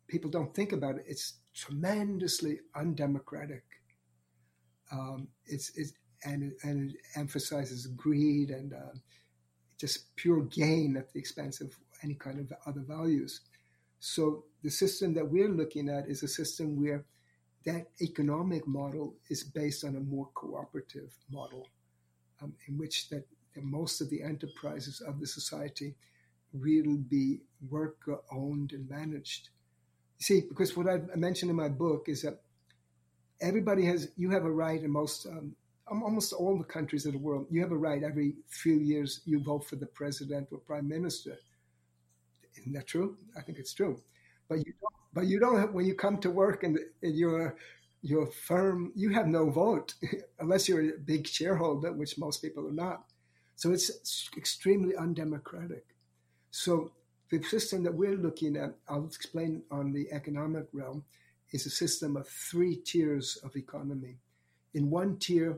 [0.08, 1.06] people don't think about it.
[1.08, 3.64] It's tremendously undemocratic.
[4.92, 8.98] Um, it's, it's and and it emphasizes greed and uh,
[9.78, 13.42] just pure gain at the expense of any kind of other values.
[14.00, 17.06] So the system that we're looking at is a system where
[17.66, 21.68] that economic model is based on a more cooperative model,
[22.42, 25.96] um, in which that, that, most of the enterprises of the society
[26.54, 29.50] will be worker owned and managed.
[30.20, 32.42] You See, because what I mentioned in my book is that
[33.42, 35.56] everybody has you have a right, and most um,
[35.88, 39.39] almost all the countries of the world you have a right every few years you
[39.39, 41.38] vote for the president or prime minister.
[42.58, 43.17] Isn't that true?
[43.38, 44.02] I think it's true.
[44.50, 47.56] But you don't but you don't have, when you come to work and your
[48.02, 49.93] your firm you have no vote
[50.39, 53.06] unless you're a big shareholder which most people are not.
[53.56, 55.86] So it's extremely undemocratic.
[56.52, 56.91] So
[57.30, 61.04] the system that we're looking at i'll explain on the economic realm
[61.52, 64.17] is a system of three tiers of economy.
[64.74, 65.58] In one tier,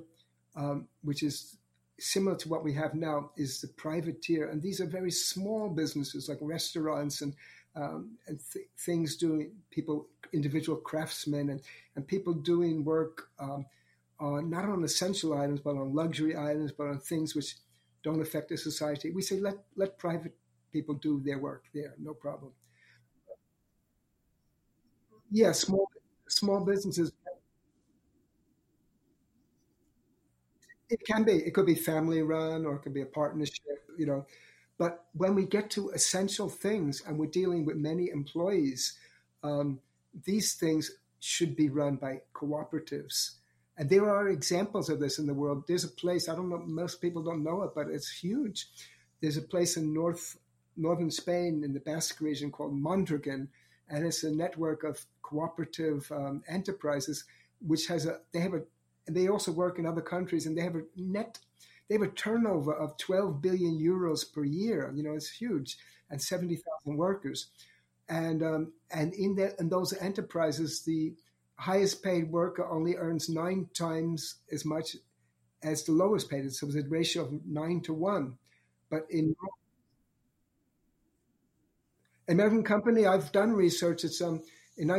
[0.58, 1.58] um, which is
[2.00, 5.70] similar to what we have now, is the private tier, and these are very small
[5.70, 7.34] businesses like restaurants and
[7.76, 11.62] um, and th- things doing people, individual craftsmen, and
[11.96, 13.66] and people doing work um,
[14.20, 17.56] on not on essential items, but on luxury items, but on things which
[18.04, 19.12] don't affect the society.
[19.12, 20.36] We say let let private
[20.74, 22.52] people do their work there, no problem
[25.32, 25.90] yeah, small
[26.28, 27.12] small businesses.
[30.90, 31.34] It can be.
[31.34, 33.84] It could be family run, or it could be a partnership.
[33.98, 34.26] You know,
[34.78, 38.98] but when we get to essential things, and we're dealing with many employees,
[39.44, 39.80] um,
[40.26, 43.32] these things should be run by cooperatives.
[43.78, 45.66] And there are examples of this in the world.
[45.68, 46.60] There's a place I don't know.
[46.66, 48.68] Most people don't know it, but it's huge.
[49.22, 50.38] There's a place in north
[50.76, 53.50] northern Spain in the Basque region called Mondragon,
[53.90, 57.26] and it's a network of cooperative um, enterprises,
[57.60, 58.64] which has a they have a
[59.08, 61.40] and they also work in other countries, and they have a net
[61.88, 64.92] they have a turnover of 12 billion euros per year.
[64.94, 65.78] You know, it's huge,
[66.10, 67.48] and 70,000 workers,
[68.10, 71.14] and um, and in that in those enterprises, the
[71.56, 74.96] highest paid worker only earns nine times as much
[75.64, 76.52] as the lowest paid.
[76.54, 78.38] So it's a ratio of nine to one.
[78.90, 79.36] But in
[82.28, 84.04] American company, I've done research.
[84.04, 84.44] It's um,
[84.78, 84.90] in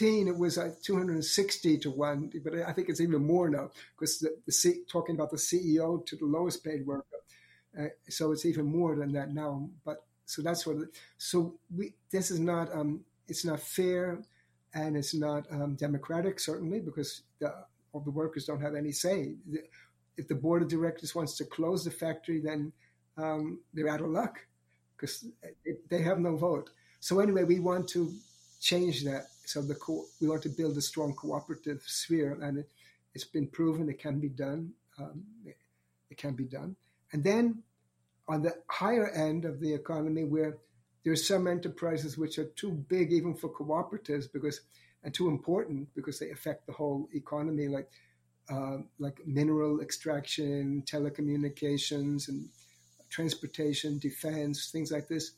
[0.00, 4.18] 1916 it was like 260 to one, but I think it's even more now because
[4.18, 7.04] the, the C, talking about the CEO to the lowest paid worker,
[7.78, 9.68] uh, so it's even more than that now.
[9.84, 10.76] But so that's what.
[11.18, 14.20] So we this is not um, it's not fair,
[14.74, 17.52] and it's not um, democratic certainly because the,
[17.92, 19.34] all the workers don't have any say.
[20.16, 22.72] If the board of directors wants to close the factory, then
[23.16, 24.38] um, they're out of luck
[24.96, 25.24] because
[25.88, 26.70] they have no vote.
[27.00, 28.12] So anyway, we want to
[28.60, 29.26] change that.
[29.50, 32.70] So the co- we want to build a strong cooperative sphere, and it,
[33.14, 34.72] has been proven it can be done.
[34.96, 35.56] Um, it,
[36.10, 36.76] it can be done.
[37.12, 37.64] And then
[38.28, 40.58] on the higher end of the economy, where
[41.04, 44.60] there's some enterprises which are too big even for cooperatives because
[45.02, 47.90] and too important because they affect the whole economy, like
[48.52, 52.48] uh, like mineral extraction, telecommunications, and
[53.08, 55.32] transportation, defense, things like this.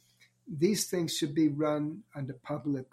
[0.47, 2.87] These things should be run under public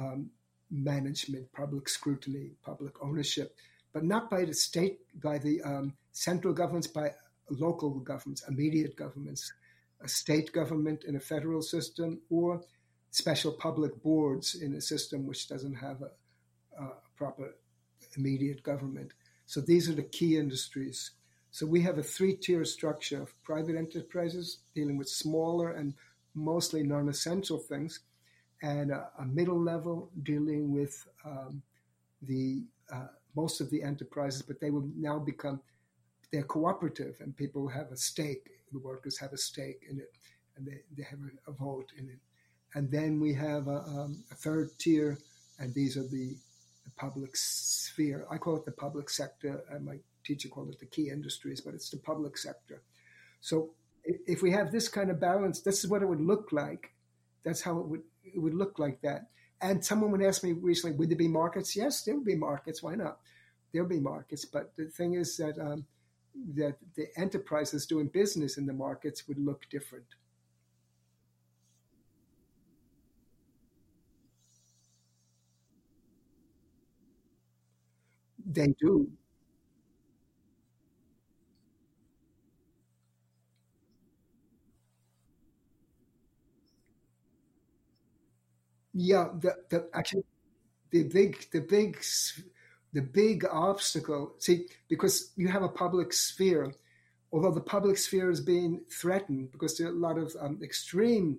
[0.00, 0.30] um,
[0.70, 3.54] management, public scrutiny, public ownership,
[3.92, 7.10] but not by the state, by the um, central governments, by
[7.50, 9.52] local governments, immediate governments,
[10.02, 12.62] a state government in a federal system, or
[13.10, 17.56] special public boards in a system which doesn't have a, a proper
[18.16, 19.12] immediate government.
[19.46, 21.10] So these are the key industries.
[21.50, 25.94] So we have a three-tier structure of private enterprises dealing with smaller and
[26.34, 28.00] mostly non-essential things,
[28.62, 31.62] and a, a middle level dealing with um,
[32.22, 33.06] the uh,
[33.36, 35.60] most of the enterprises, but they will now become
[36.32, 38.48] they're cooperative, and people have a stake.
[38.72, 40.12] The workers have a stake in it,
[40.56, 42.20] and they, they have a, a vote in it.
[42.74, 45.18] And then we have a, um, a third tier,
[45.58, 46.36] and these are the,
[46.84, 48.26] the, public sphere.
[48.30, 49.64] I call it the public sector.
[49.70, 52.82] And my teacher called it the key industries, but it's the public sector.
[53.40, 53.70] So
[54.04, 56.92] if we have this kind of balance, this is what it would look like.
[57.42, 58.02] That's how it would
[58.34, 59.28] it would look like that.
[59.62, 61.76] And someone would ask me recently, would there be markets?
[61.76, 62.82] Yes, there would be markets.
[62.82, 63.18] Why not?
[63.72, 64.44] There'll be markets.
[64.44, 65.86] But the thing is that um,
[66.54, 70.06] that the enterprises doing business in the markets would look different.
[78.44, 79.10] They do.
[89.02, 90.24] Yeah, the, the actually
[90.90, 91.98] the big the big
[92.92, 96.72] the big obstacle see because you have a public sphere
[97.32, 101.38] although the public sphere is being threatened because there are a lot of um, extreme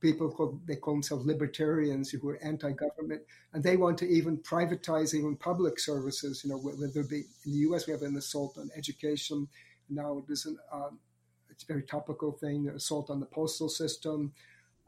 [0.00, 5.14] people called they call themselves libertarians who are anti-government and they want to even privatize
[5.14, 8.58] even public services you know whether it be in the us we have an assault
[8.58, 9.48] on education
[9.90, 10.98] now there's an um,
[11.50, 14.32] it's a very topical thing assault on the postal system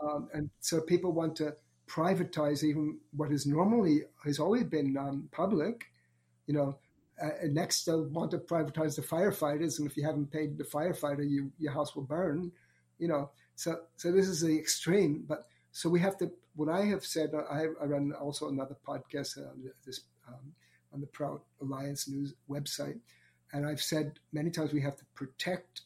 [0.01, 1.55] um, and so people want to
[1.89, 5.87] privatize even what is normally has always been um, public.
[6.47, 6.79] You know,
[7.23, 11.29] uh, next they'll want to privatize the firefighters, and if you haven't paid the firefighter,
[11.29, 12.53] you, your house will burn.
[12.99, 15.25] You know, so so this is the extreme.
[15.27, 16.31] But so we have to.
[16.55, 19.53] What I have said, I, I run also another podcast uh,
[19.85, 20.53] this um,
[20.93, 22.99] on the Prout Alliance News website,
[23.53, 25.83] and I've said many times we have to protect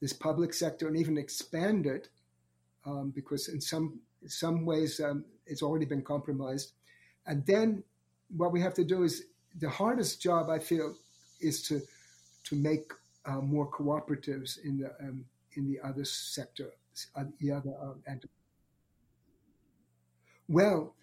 [0.00, 2.08] this public sector and even expand it
[2.84, 6.72] um, because in some some ways um, it's already been compromised.
[7.26, 7.84] And then
[8.36, 9.24] what we have to do is
[9.58, 10.94] the hardest job I feel
[11.40, 11.80] is to
[12.44, 12.92] to make
[13.24, 15.24] uh, more cooperatives in the um,
[15.54, 16.70] in the other sector,
[17.14, 18.02] uh, the other um,
[20.48, 20.94] well,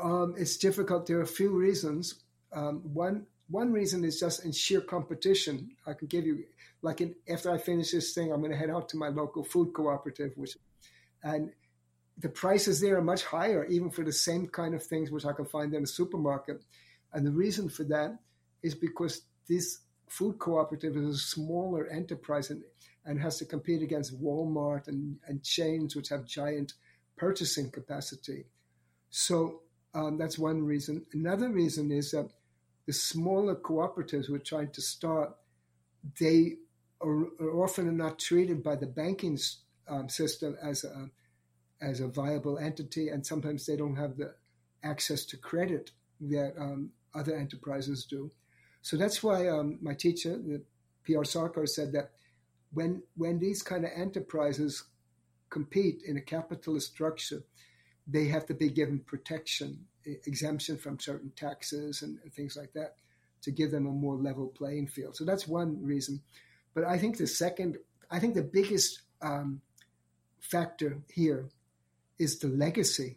[0.00, 1.06] um, it's difficult.
[1.06, 2.22] There are a few reasons.
[2.52, 5.76] Um, one one reason is just in sheer competition.
[5.86, 6.44] I can give you
[6.82, 9.44] like in, after I finish this thing, I'm going to head out to my local
[9.44, 10.56] food cooperative, which
[11.22, 11.52] and
[12.22, 15.32] the prices there are much higher, even for the same kind of things which I
[15.32, 16.62] can find in a supermarket.
[17.12, 18.16] And the reason for that
[18.62, 22.62] is because this food cooperative is a smaller enterprise and,
[23.04, 26.74] and has to compete against Walmart and, and chains which have giant
[27.16, 28.44] purchasing capacity.
[29.10, 29.62] So
[29.92, 31.04] um, that's one reason.
[31.12, 32.30] Another reason is that
[32.86, 35.34] the smaller cooperatives we're trying to start,
[36.20, 36.54] they
[37.00, 39.38] are, are often not treated by the banking
[39.88, 41.10] um, system as a
[41.82, 44.34] as a viable entity, and sometimes they don't have the
[44.84, 48.30] access to credit that um, other enterprises do.
[48.82, 50.62] So that's why um, my teacher, the
[51.04, 51.24] P.R.
[51.24, 52.12] Sarkar, said that
[52.72, 54.84] when when these kind of enterprises
[55.50, 57.42] compete in a capitalist structure,
[58.06, 59.84] they have to be given protection,
[60.26, 62.96] exemption from certain taxes and, and things like that,
[63.42, 65.16] to give them a more level playing field.
[65.16, 66.22] So that's one reason.
[66.74, 67.76] But I think the second,
[68.10, 69.60] I think the biggest um,
[70.40, 71.50] factor here
[72.22, 73.16] is the legacy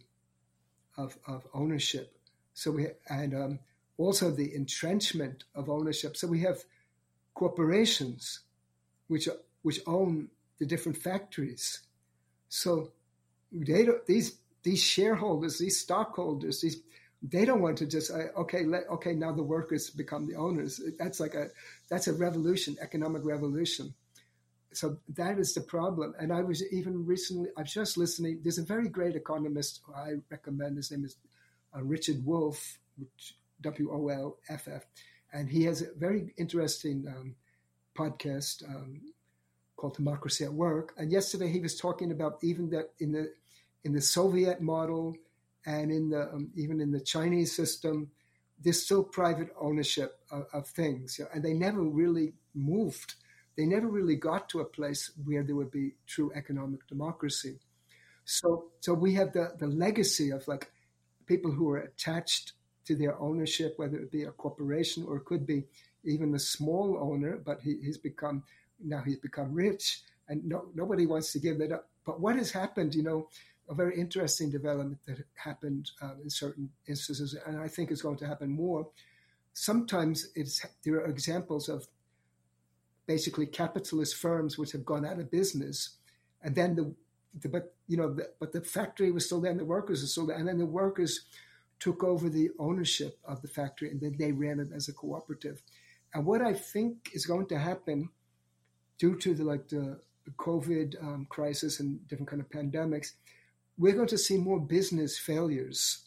[0.98, 2.18] of, of ownership.
[2.54, 3.60] So we and um,
[3.98, 6.18] also the entrenchment of ownership.
[6.18, 6.64] So we have
[7.34, 8.42] corporations
[9.08, 9.28] which
[9.62, 10.30] which own
[10.60, 11.82] the different factories.
[12.50, 12.92] So
[13.52, 16.78] they don't, these these shareholders, these stockholders, these
[17.22, 20.82] they don't want to just uh, okay let, okay now the workers become the owners.
[20.98, 21.50] That's like a
[21.90, 23.94] that's a revolution, economic revolution
[24.76, 26.14] so that is the problem.
[26.20, 28.40] And I was even recently, I was just listening.
[28.44, 30.78] There's a very great economist I recommend.
[30.78, 31.16] His name is
[31.76, 32.80] uh, Richard Wolff,
[33.62, 34.84] W O L F F,
[35.34, 37.36] and he has a very interesting um,
[37.98, 39.02] podcast um,
[39.76, 40.94] called Democracy at Work.
[40.98, 43.34] And yesterday he was talking about even that in the
[43.84, 45.16] in the Soviet model
[45.66, 48.12] and in the um, even in the Chinese system,
[48.62, 53.16] there's still private ownership of, of things, and they never really moved
[53.58, 57.60] they never really got to a place where there would be true economic democracy.
[58.26, 60.72] So, so we have the, the legacy of like
[61.26, 62.54] people who are attached
[62.86, 65.64] to their ownership, whether it be a corporation or it could be
[66.04, 68.44] even a small owner, but he, he's become
[68.84, 71.88] now he's become rich, and no, nobody wants to give that up.
[72.06, 73.30] But what has happened, you know,
[73.70, 78.18] a very interesting development that happened um, in certain instances, and I think is going
[78.18, 78.88] to happen more.
[79.54, 81.88] Sometimes it's there are examples of
[83.08, 85.98] basically capitalist firms which have gone out of business,
[86.44, 86.94] and then the,
[87.42, 90.08] the but you know the, but the factory was still there, and the workers were
[90.08, 91.26] still there, and then the workers
[91.80, 95.62] took over the ownership of the factory, and then they ran it as a cooperative.
[96.14, 98.10] And what I think is going to happen
[98.98, 100.00] due to the like the,
[100.38, 103.12] COVID um, crisis and different kind of pandemics,
[103.78, 106.00] we're going to see more business failures.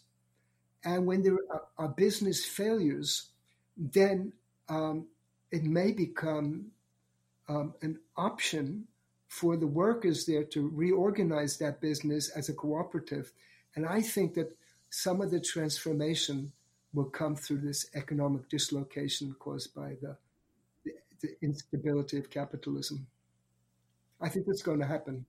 [0.83, 3.29] And when there are, are business failures,
[3.77, 4.33] then
[4.67, 5.07] um,
[5.51, 6.65] it may become
[7.49, 8.85] um, an option
[9.27, 13.31] for the workers there to reorganize that business as a cooperative.
[13.75, 14.55] And I think that
[14.89, 16.51] some of the transformation
[16.93, 20.17] will come through this economic dislocation caused by the,
[20.85, 20.91] the,
[21.21, 23.07] the instability of capitalism.
[24.21, 25.25] I think that's going to happen.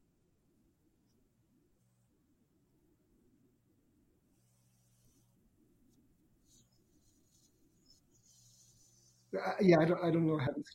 [9.35, 10.39] Uh, yeah, I don't, I don't know.
[10.39, 10.67] I haven't,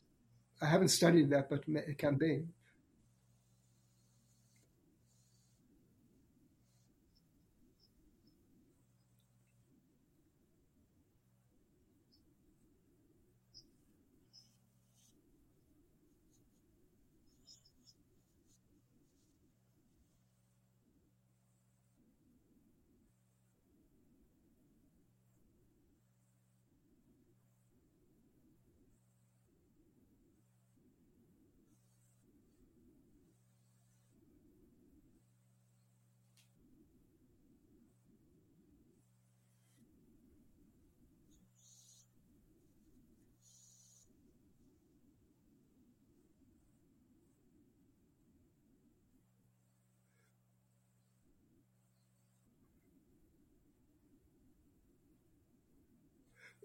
[0.61, 2.43] I haven't studied that, but it can be.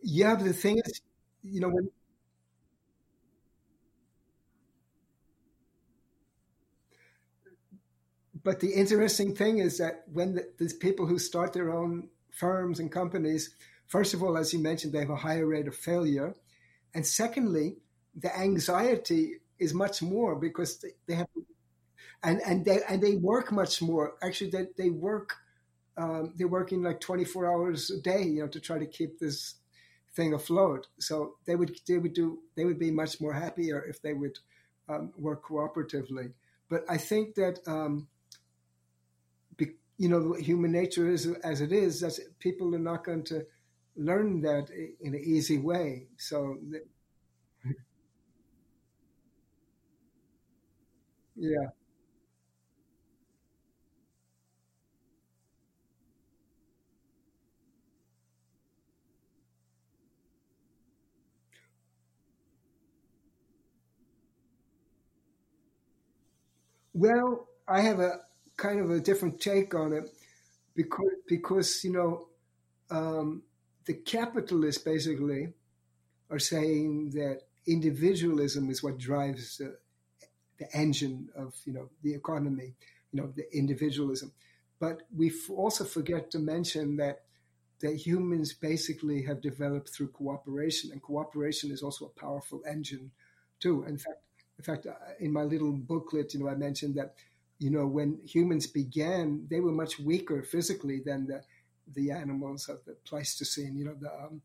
[0.02, 1.00] Yeah, but the thing is,
[1.42, 1.90] you know, when,
[8.42, 12.78] but the interesting thing is that when the, these people who start their own firms
[12.80, 13.50] and companies,
[13.86, 16.34] first of all, as you mentioned, they have a higher rate of failure,
[16.94, 17.76] and secondly,
[18.16, 21.28] the anxiety is much more because they, have
[22.22, 24.14] and and they and they work much more.
[24.22, 25.34] Actually, they they work
[25.96, 29.56] um, they're working like 24 hours a day, you know, to try to keep this
[30.14, 30.88] thing afloat.
[30.98, 34.38] So they would they would do they would be much more happier if they would
[34.88, 36.32] um, work cooperatively.
[36.68, 38.08] But I think that um,
[39.56, 42.00] be, you know human nature is as it is.
[42.00, 43.46] That people are not going to
[43.96, 46.06] learn that in an easy way.
[46.16, 46.58] So
[51.36, 51.70] yeah.
[66.92, 68.20] Well, I have a
[68.56, 70.10] kind of a different take on it
[70.74, 72.28] because because you know
[72.90, 73.42] um,
[73.86, 75.54] the capitalists basically
[76.30, 79.76] are saying that individualism is what drives the,
[80.58, 82.74] the engine of you know the economy,
[83.12, 84.32] you know the individualism.
[84.80, 87.22] But we f- also forget to mention that
[87.80, 93.12] that humans basically have developed through cooperation, and cooperation is also a powerful engine
[93.60, 93.84] too.
[93.84, 94.18] In fact,
[94.60, 97.14] in fact, uh, in my little booklet, you know, I mentioned that
[97.58, 101.40] you know when humans began, they were much weaker physically than the
[101.94, 103.74] the animals of the Pleistocene.
[103.78, 104.42] You know, the um,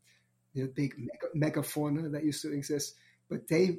[0.54, 1.28] the big mega,
[1.60, 2.94] megafauna that used to exist,
[3.28, 3.76] but they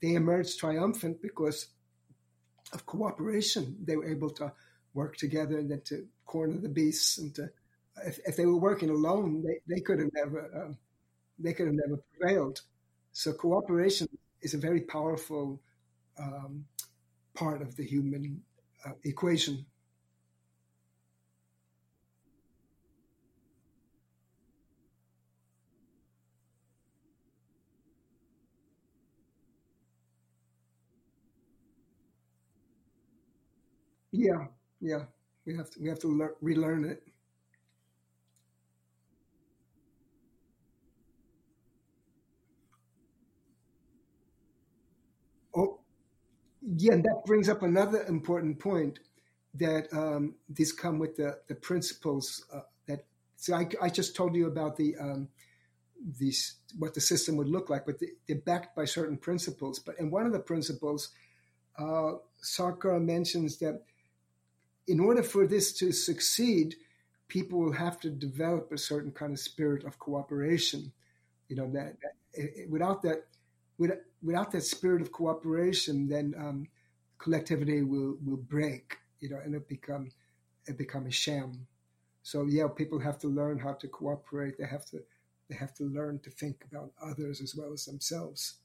[0.00, 1.66] they emerged triumphant because
[2.72, 3.76] of cooperation.
[3.84, 4.52] They were able to
[4.94, 7.50] work together and then to corner the beasts and to
[8.06, 10.78] if, if they were working alone, they, they could have never um,
[11.40, 12.60] they could have never prevailed.
[13.12, 14.06] So cooperation
[14.40, 15.60] is a very powerful
[16.20, 16.64] um,
[17.34, 18.42] part of the human
[18.86, 19.66] uh, equation.
[34.12, 34.46] Yeah,
[34.80, 35.04] yeah,
[35.46, 37.02] we have to we have to lear- relearn it.
[45.54, 45.78] Oh,
[46.76, 49.00] yeah, and that brings up another important point
[49.54, 53.04] that um, these come with the the principles uh, that.
[53.36, 55.28] So I, I just told you about the um,
[56.18, 59.78] these what the system would look like, but they, they're backed by certain principles.
[59.78, 61.10] But in one of the principles,
[61.78, 62.12] uh,
[62.42, 63.82] Sarkar mentions that
[64.86, 66.76] in order for this to succeed,
[67.28, 70.92] people will have to develop a certain kind of spirit of cooperation.
[71.48, 73.26] You know that, that it, without that,
[73.80, 76.68] without, without that spirit of cooperation, then um,
[77.18, 78.98] collectivity will will break.
[79.20, 80.12] You know, and it become
[80.68, 81.66] it become a sham.
[82.22, 84.58] So yeah, people have to learn how to cooperate.
[84.58, 85.02] They have to
[85.50, 88.59] they have to learn to think about others as well as themselves.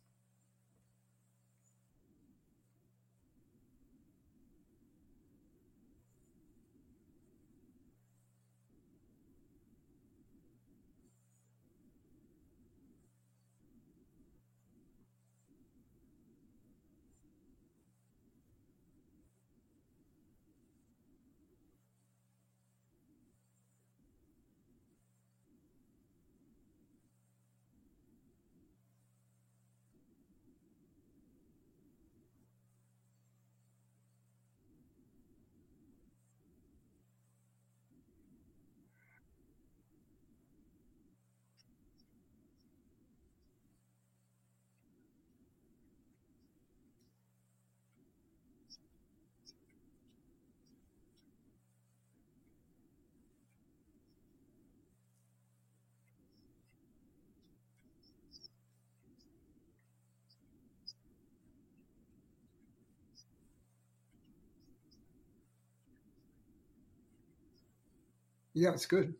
[68.56, 69.14] Yeah, it's good.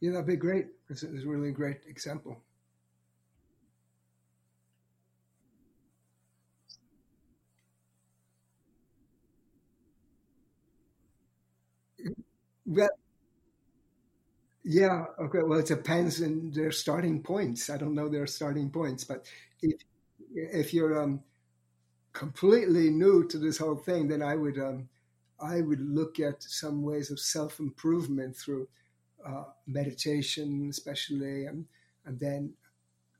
[0.00, 0.66] Yeah, that'd be great.
[0.88, 2.42] It's, a really great example.
[12.66, 12.90] Well,
[14.68, 15.38] yeah, okay.
[15.42, 17.70] Well, it depends on their starting points.
[17.70, 19.26] I don't know their starting points, but
[19.62, 19.80] if
[20.34, 21.22] if you're um,
[22.12, 24.88] completely new to this whole thing, then I would um,
[25.40, 28.68] I would look at some ways of self improvement through
[29.26, 31.66] uh, meditation, especially, and
[32.04, 32.52] and then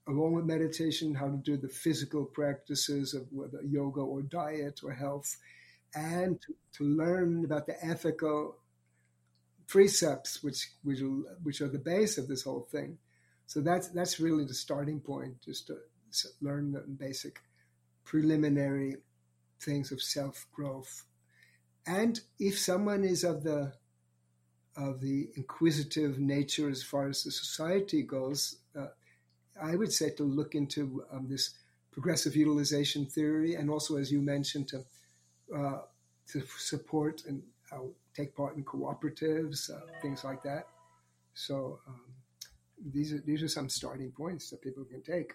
[0.08, 4.92] along with meditation, how to do the physical practices of whether yoga or diet or
[4.92, 5.36] health,
[5.94, 8.56] and to, to learn about the ethical
[9.68, 11.00] precepts which which
[11.42, 12.98] which are the base of this whole thing.
[13.46, 15.76] So that's that's really the starting point, just to
[16.40, 17.40] learn the basic
[18.04, 18.96] preliminary
[19.60, 21.04] things of self growth.
[21.86, 23.72] And if someone is of the
[24.76, 28.86] of the inquisitive nature as far as the society goes, uh,
[29.60, 31.54] I would say to look into um, this
[31.90, 34.84] progressive utilization theory, and also, as you mentioned, to
[35.54, 35.80] uh,
[36.28, 37.42] to support and
[37.72, 37.78] uh,
[38.18, 40.64] take part in cooperatives, uh, things like that.
[41.34, 42.02] So um,
[42.94, 45.34] these are these are some starting points that people can take.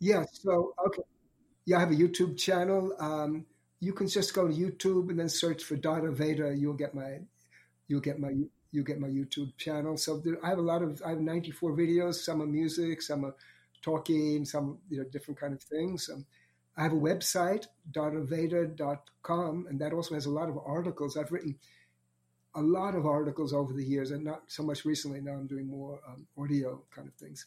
[0.00, 0.24] Yeah.
[0.32, 1.02] So okay.
[1.66, 2.94] Yeah, I have a YouTube channel.
[3.00, 3.46] Um,
[3.80, 6.54] you can just go to YouTube and then search for Dada Veda.
[6.56, 7.20] You'll get my
[7.88, 8.32] you'll get my
[8.72, 9.96] you'll get my YouTube channel.
[9.96, 12.16] So there, I have a lot of I have 94 videos.
[12.16, 13.36] Some are music, some are
[13.82, 16.10] talking, some you know different kind of things.
[16.12, 16.26] Um,
[16.78, 21.16] I have a website, dadaveda.com, and that also has a lot of articles.
[21.16, 21.56] I've written
[22.54, 25.20] a lot of articles over the years, and not so much recently.
[25.20, 27.44] Now I'm doing more um, audio kind of things.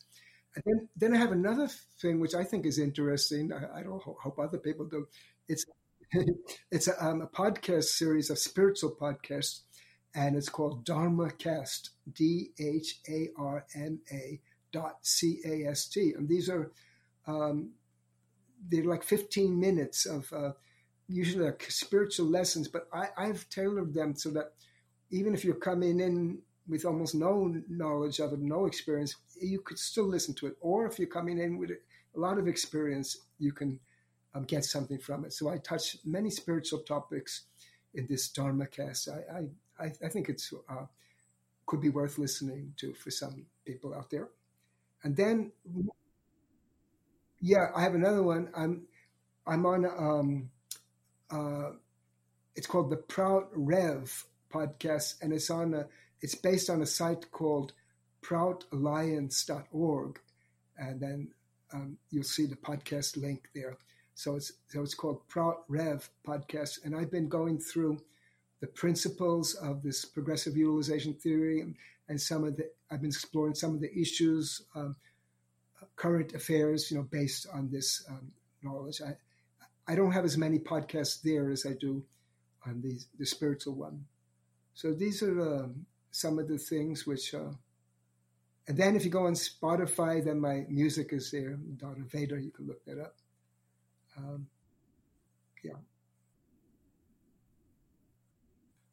[0.56, 1.70] And then, then I have another
[2.02, 3.54] thing which I think is interesting.
[3.54, 5.08] I, I don't hope other people do.
[5.48, 5.66] It's
[6.72, 9.62] it's a, um, a podcast series, a spiritual podcast,
[10.14, 14.42] and it's called Dharma Cast, D H A R M A
[14.74, 16.14] dot C A S T.
[16.18, 16.72] And these are
[17.28, 17.72] um,
[18.70, 20.52] they're like 15 minutes of uh,
[21.08, 24.54] usually like spiritual lessons, but I, I've tailored them so that
[25.10, 29.80] even if you're coming in with almost no knowledge of it, no experience, you could
[29.80, 30.56] still listen to it.
[30.62, 33.80] Or if you're coming in with a lot of experience, you can
[34.34, 35.34] um, get something from it.
[35.34, 37.44] So I touch many spiritual topics
[37.94, 39.10] in this Dharma cast.
[39.10, 40.86] I, I, I think it's uh,
[41.66, 44.30] could be worth listening to for some people out there.
[45.04, 45.52] And then,
[47.42, 48.50] yeah, I have another one.
[48.56, 48.84] I'm
[49.46, 49.86] I'm on.
[49.86, 50.50] Um,
[51.30, 51.72] uh,
[52.56, 55.88] it's called the Prout Rev podcast, and it's on a
[56.22, 57.74] it's based on a site called
[58.22, 60.20] proutalliance.org.
[60.78, 61.30] And then
[61.74, 63.78] um, you'll see the podcast link there.
[64.14, 66.86] So it's, so it's called Prout Rev Podcast.
[66.86, 68.00] And I've been going through
[68.60, 71.76] the principles of this progressive utilization theory and,
[72.08, 74.96] and some of the, I've been exploring some of the issues, um,
[76.02, 78.32] current affairs, you know, based on this um,
[78.64, 79.02] knowledge.
[79.06, 79.14] I,
[79.88, 82.04] I don't have as many podcasts there as I do
[82.66, 84.06] on the, the spiritual one.
[84.74, 87.36] So these are um, some of the things which.
[87.36, 87.54] Uh,
[88.68, 92.42] and then if you go on Spotify, then my music is there, Dada Veda.
[92.42, 93.16] You can look that up.
[94.18, 94.48] Um,
[95.64, 95.82] yeah,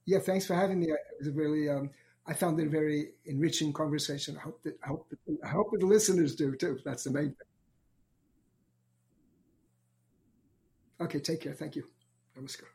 [0.05, 0.19] yeah.
[0.19, 0.89] Thanks for having me.
[0.89, 1.71] It was really.
[1.71, 1.91] Um,
[2.29, 4.37] I found it a very enriching conversation.
[4.37, 6.79] I hope that I hope that, I hope that the listeners do too.
[6.85, 7.49] That's the main thing.
[11.01, 11.55] Okay, take care.
[11.55, 11.85] Thank you.
[12.37, 12.69] Namaskar.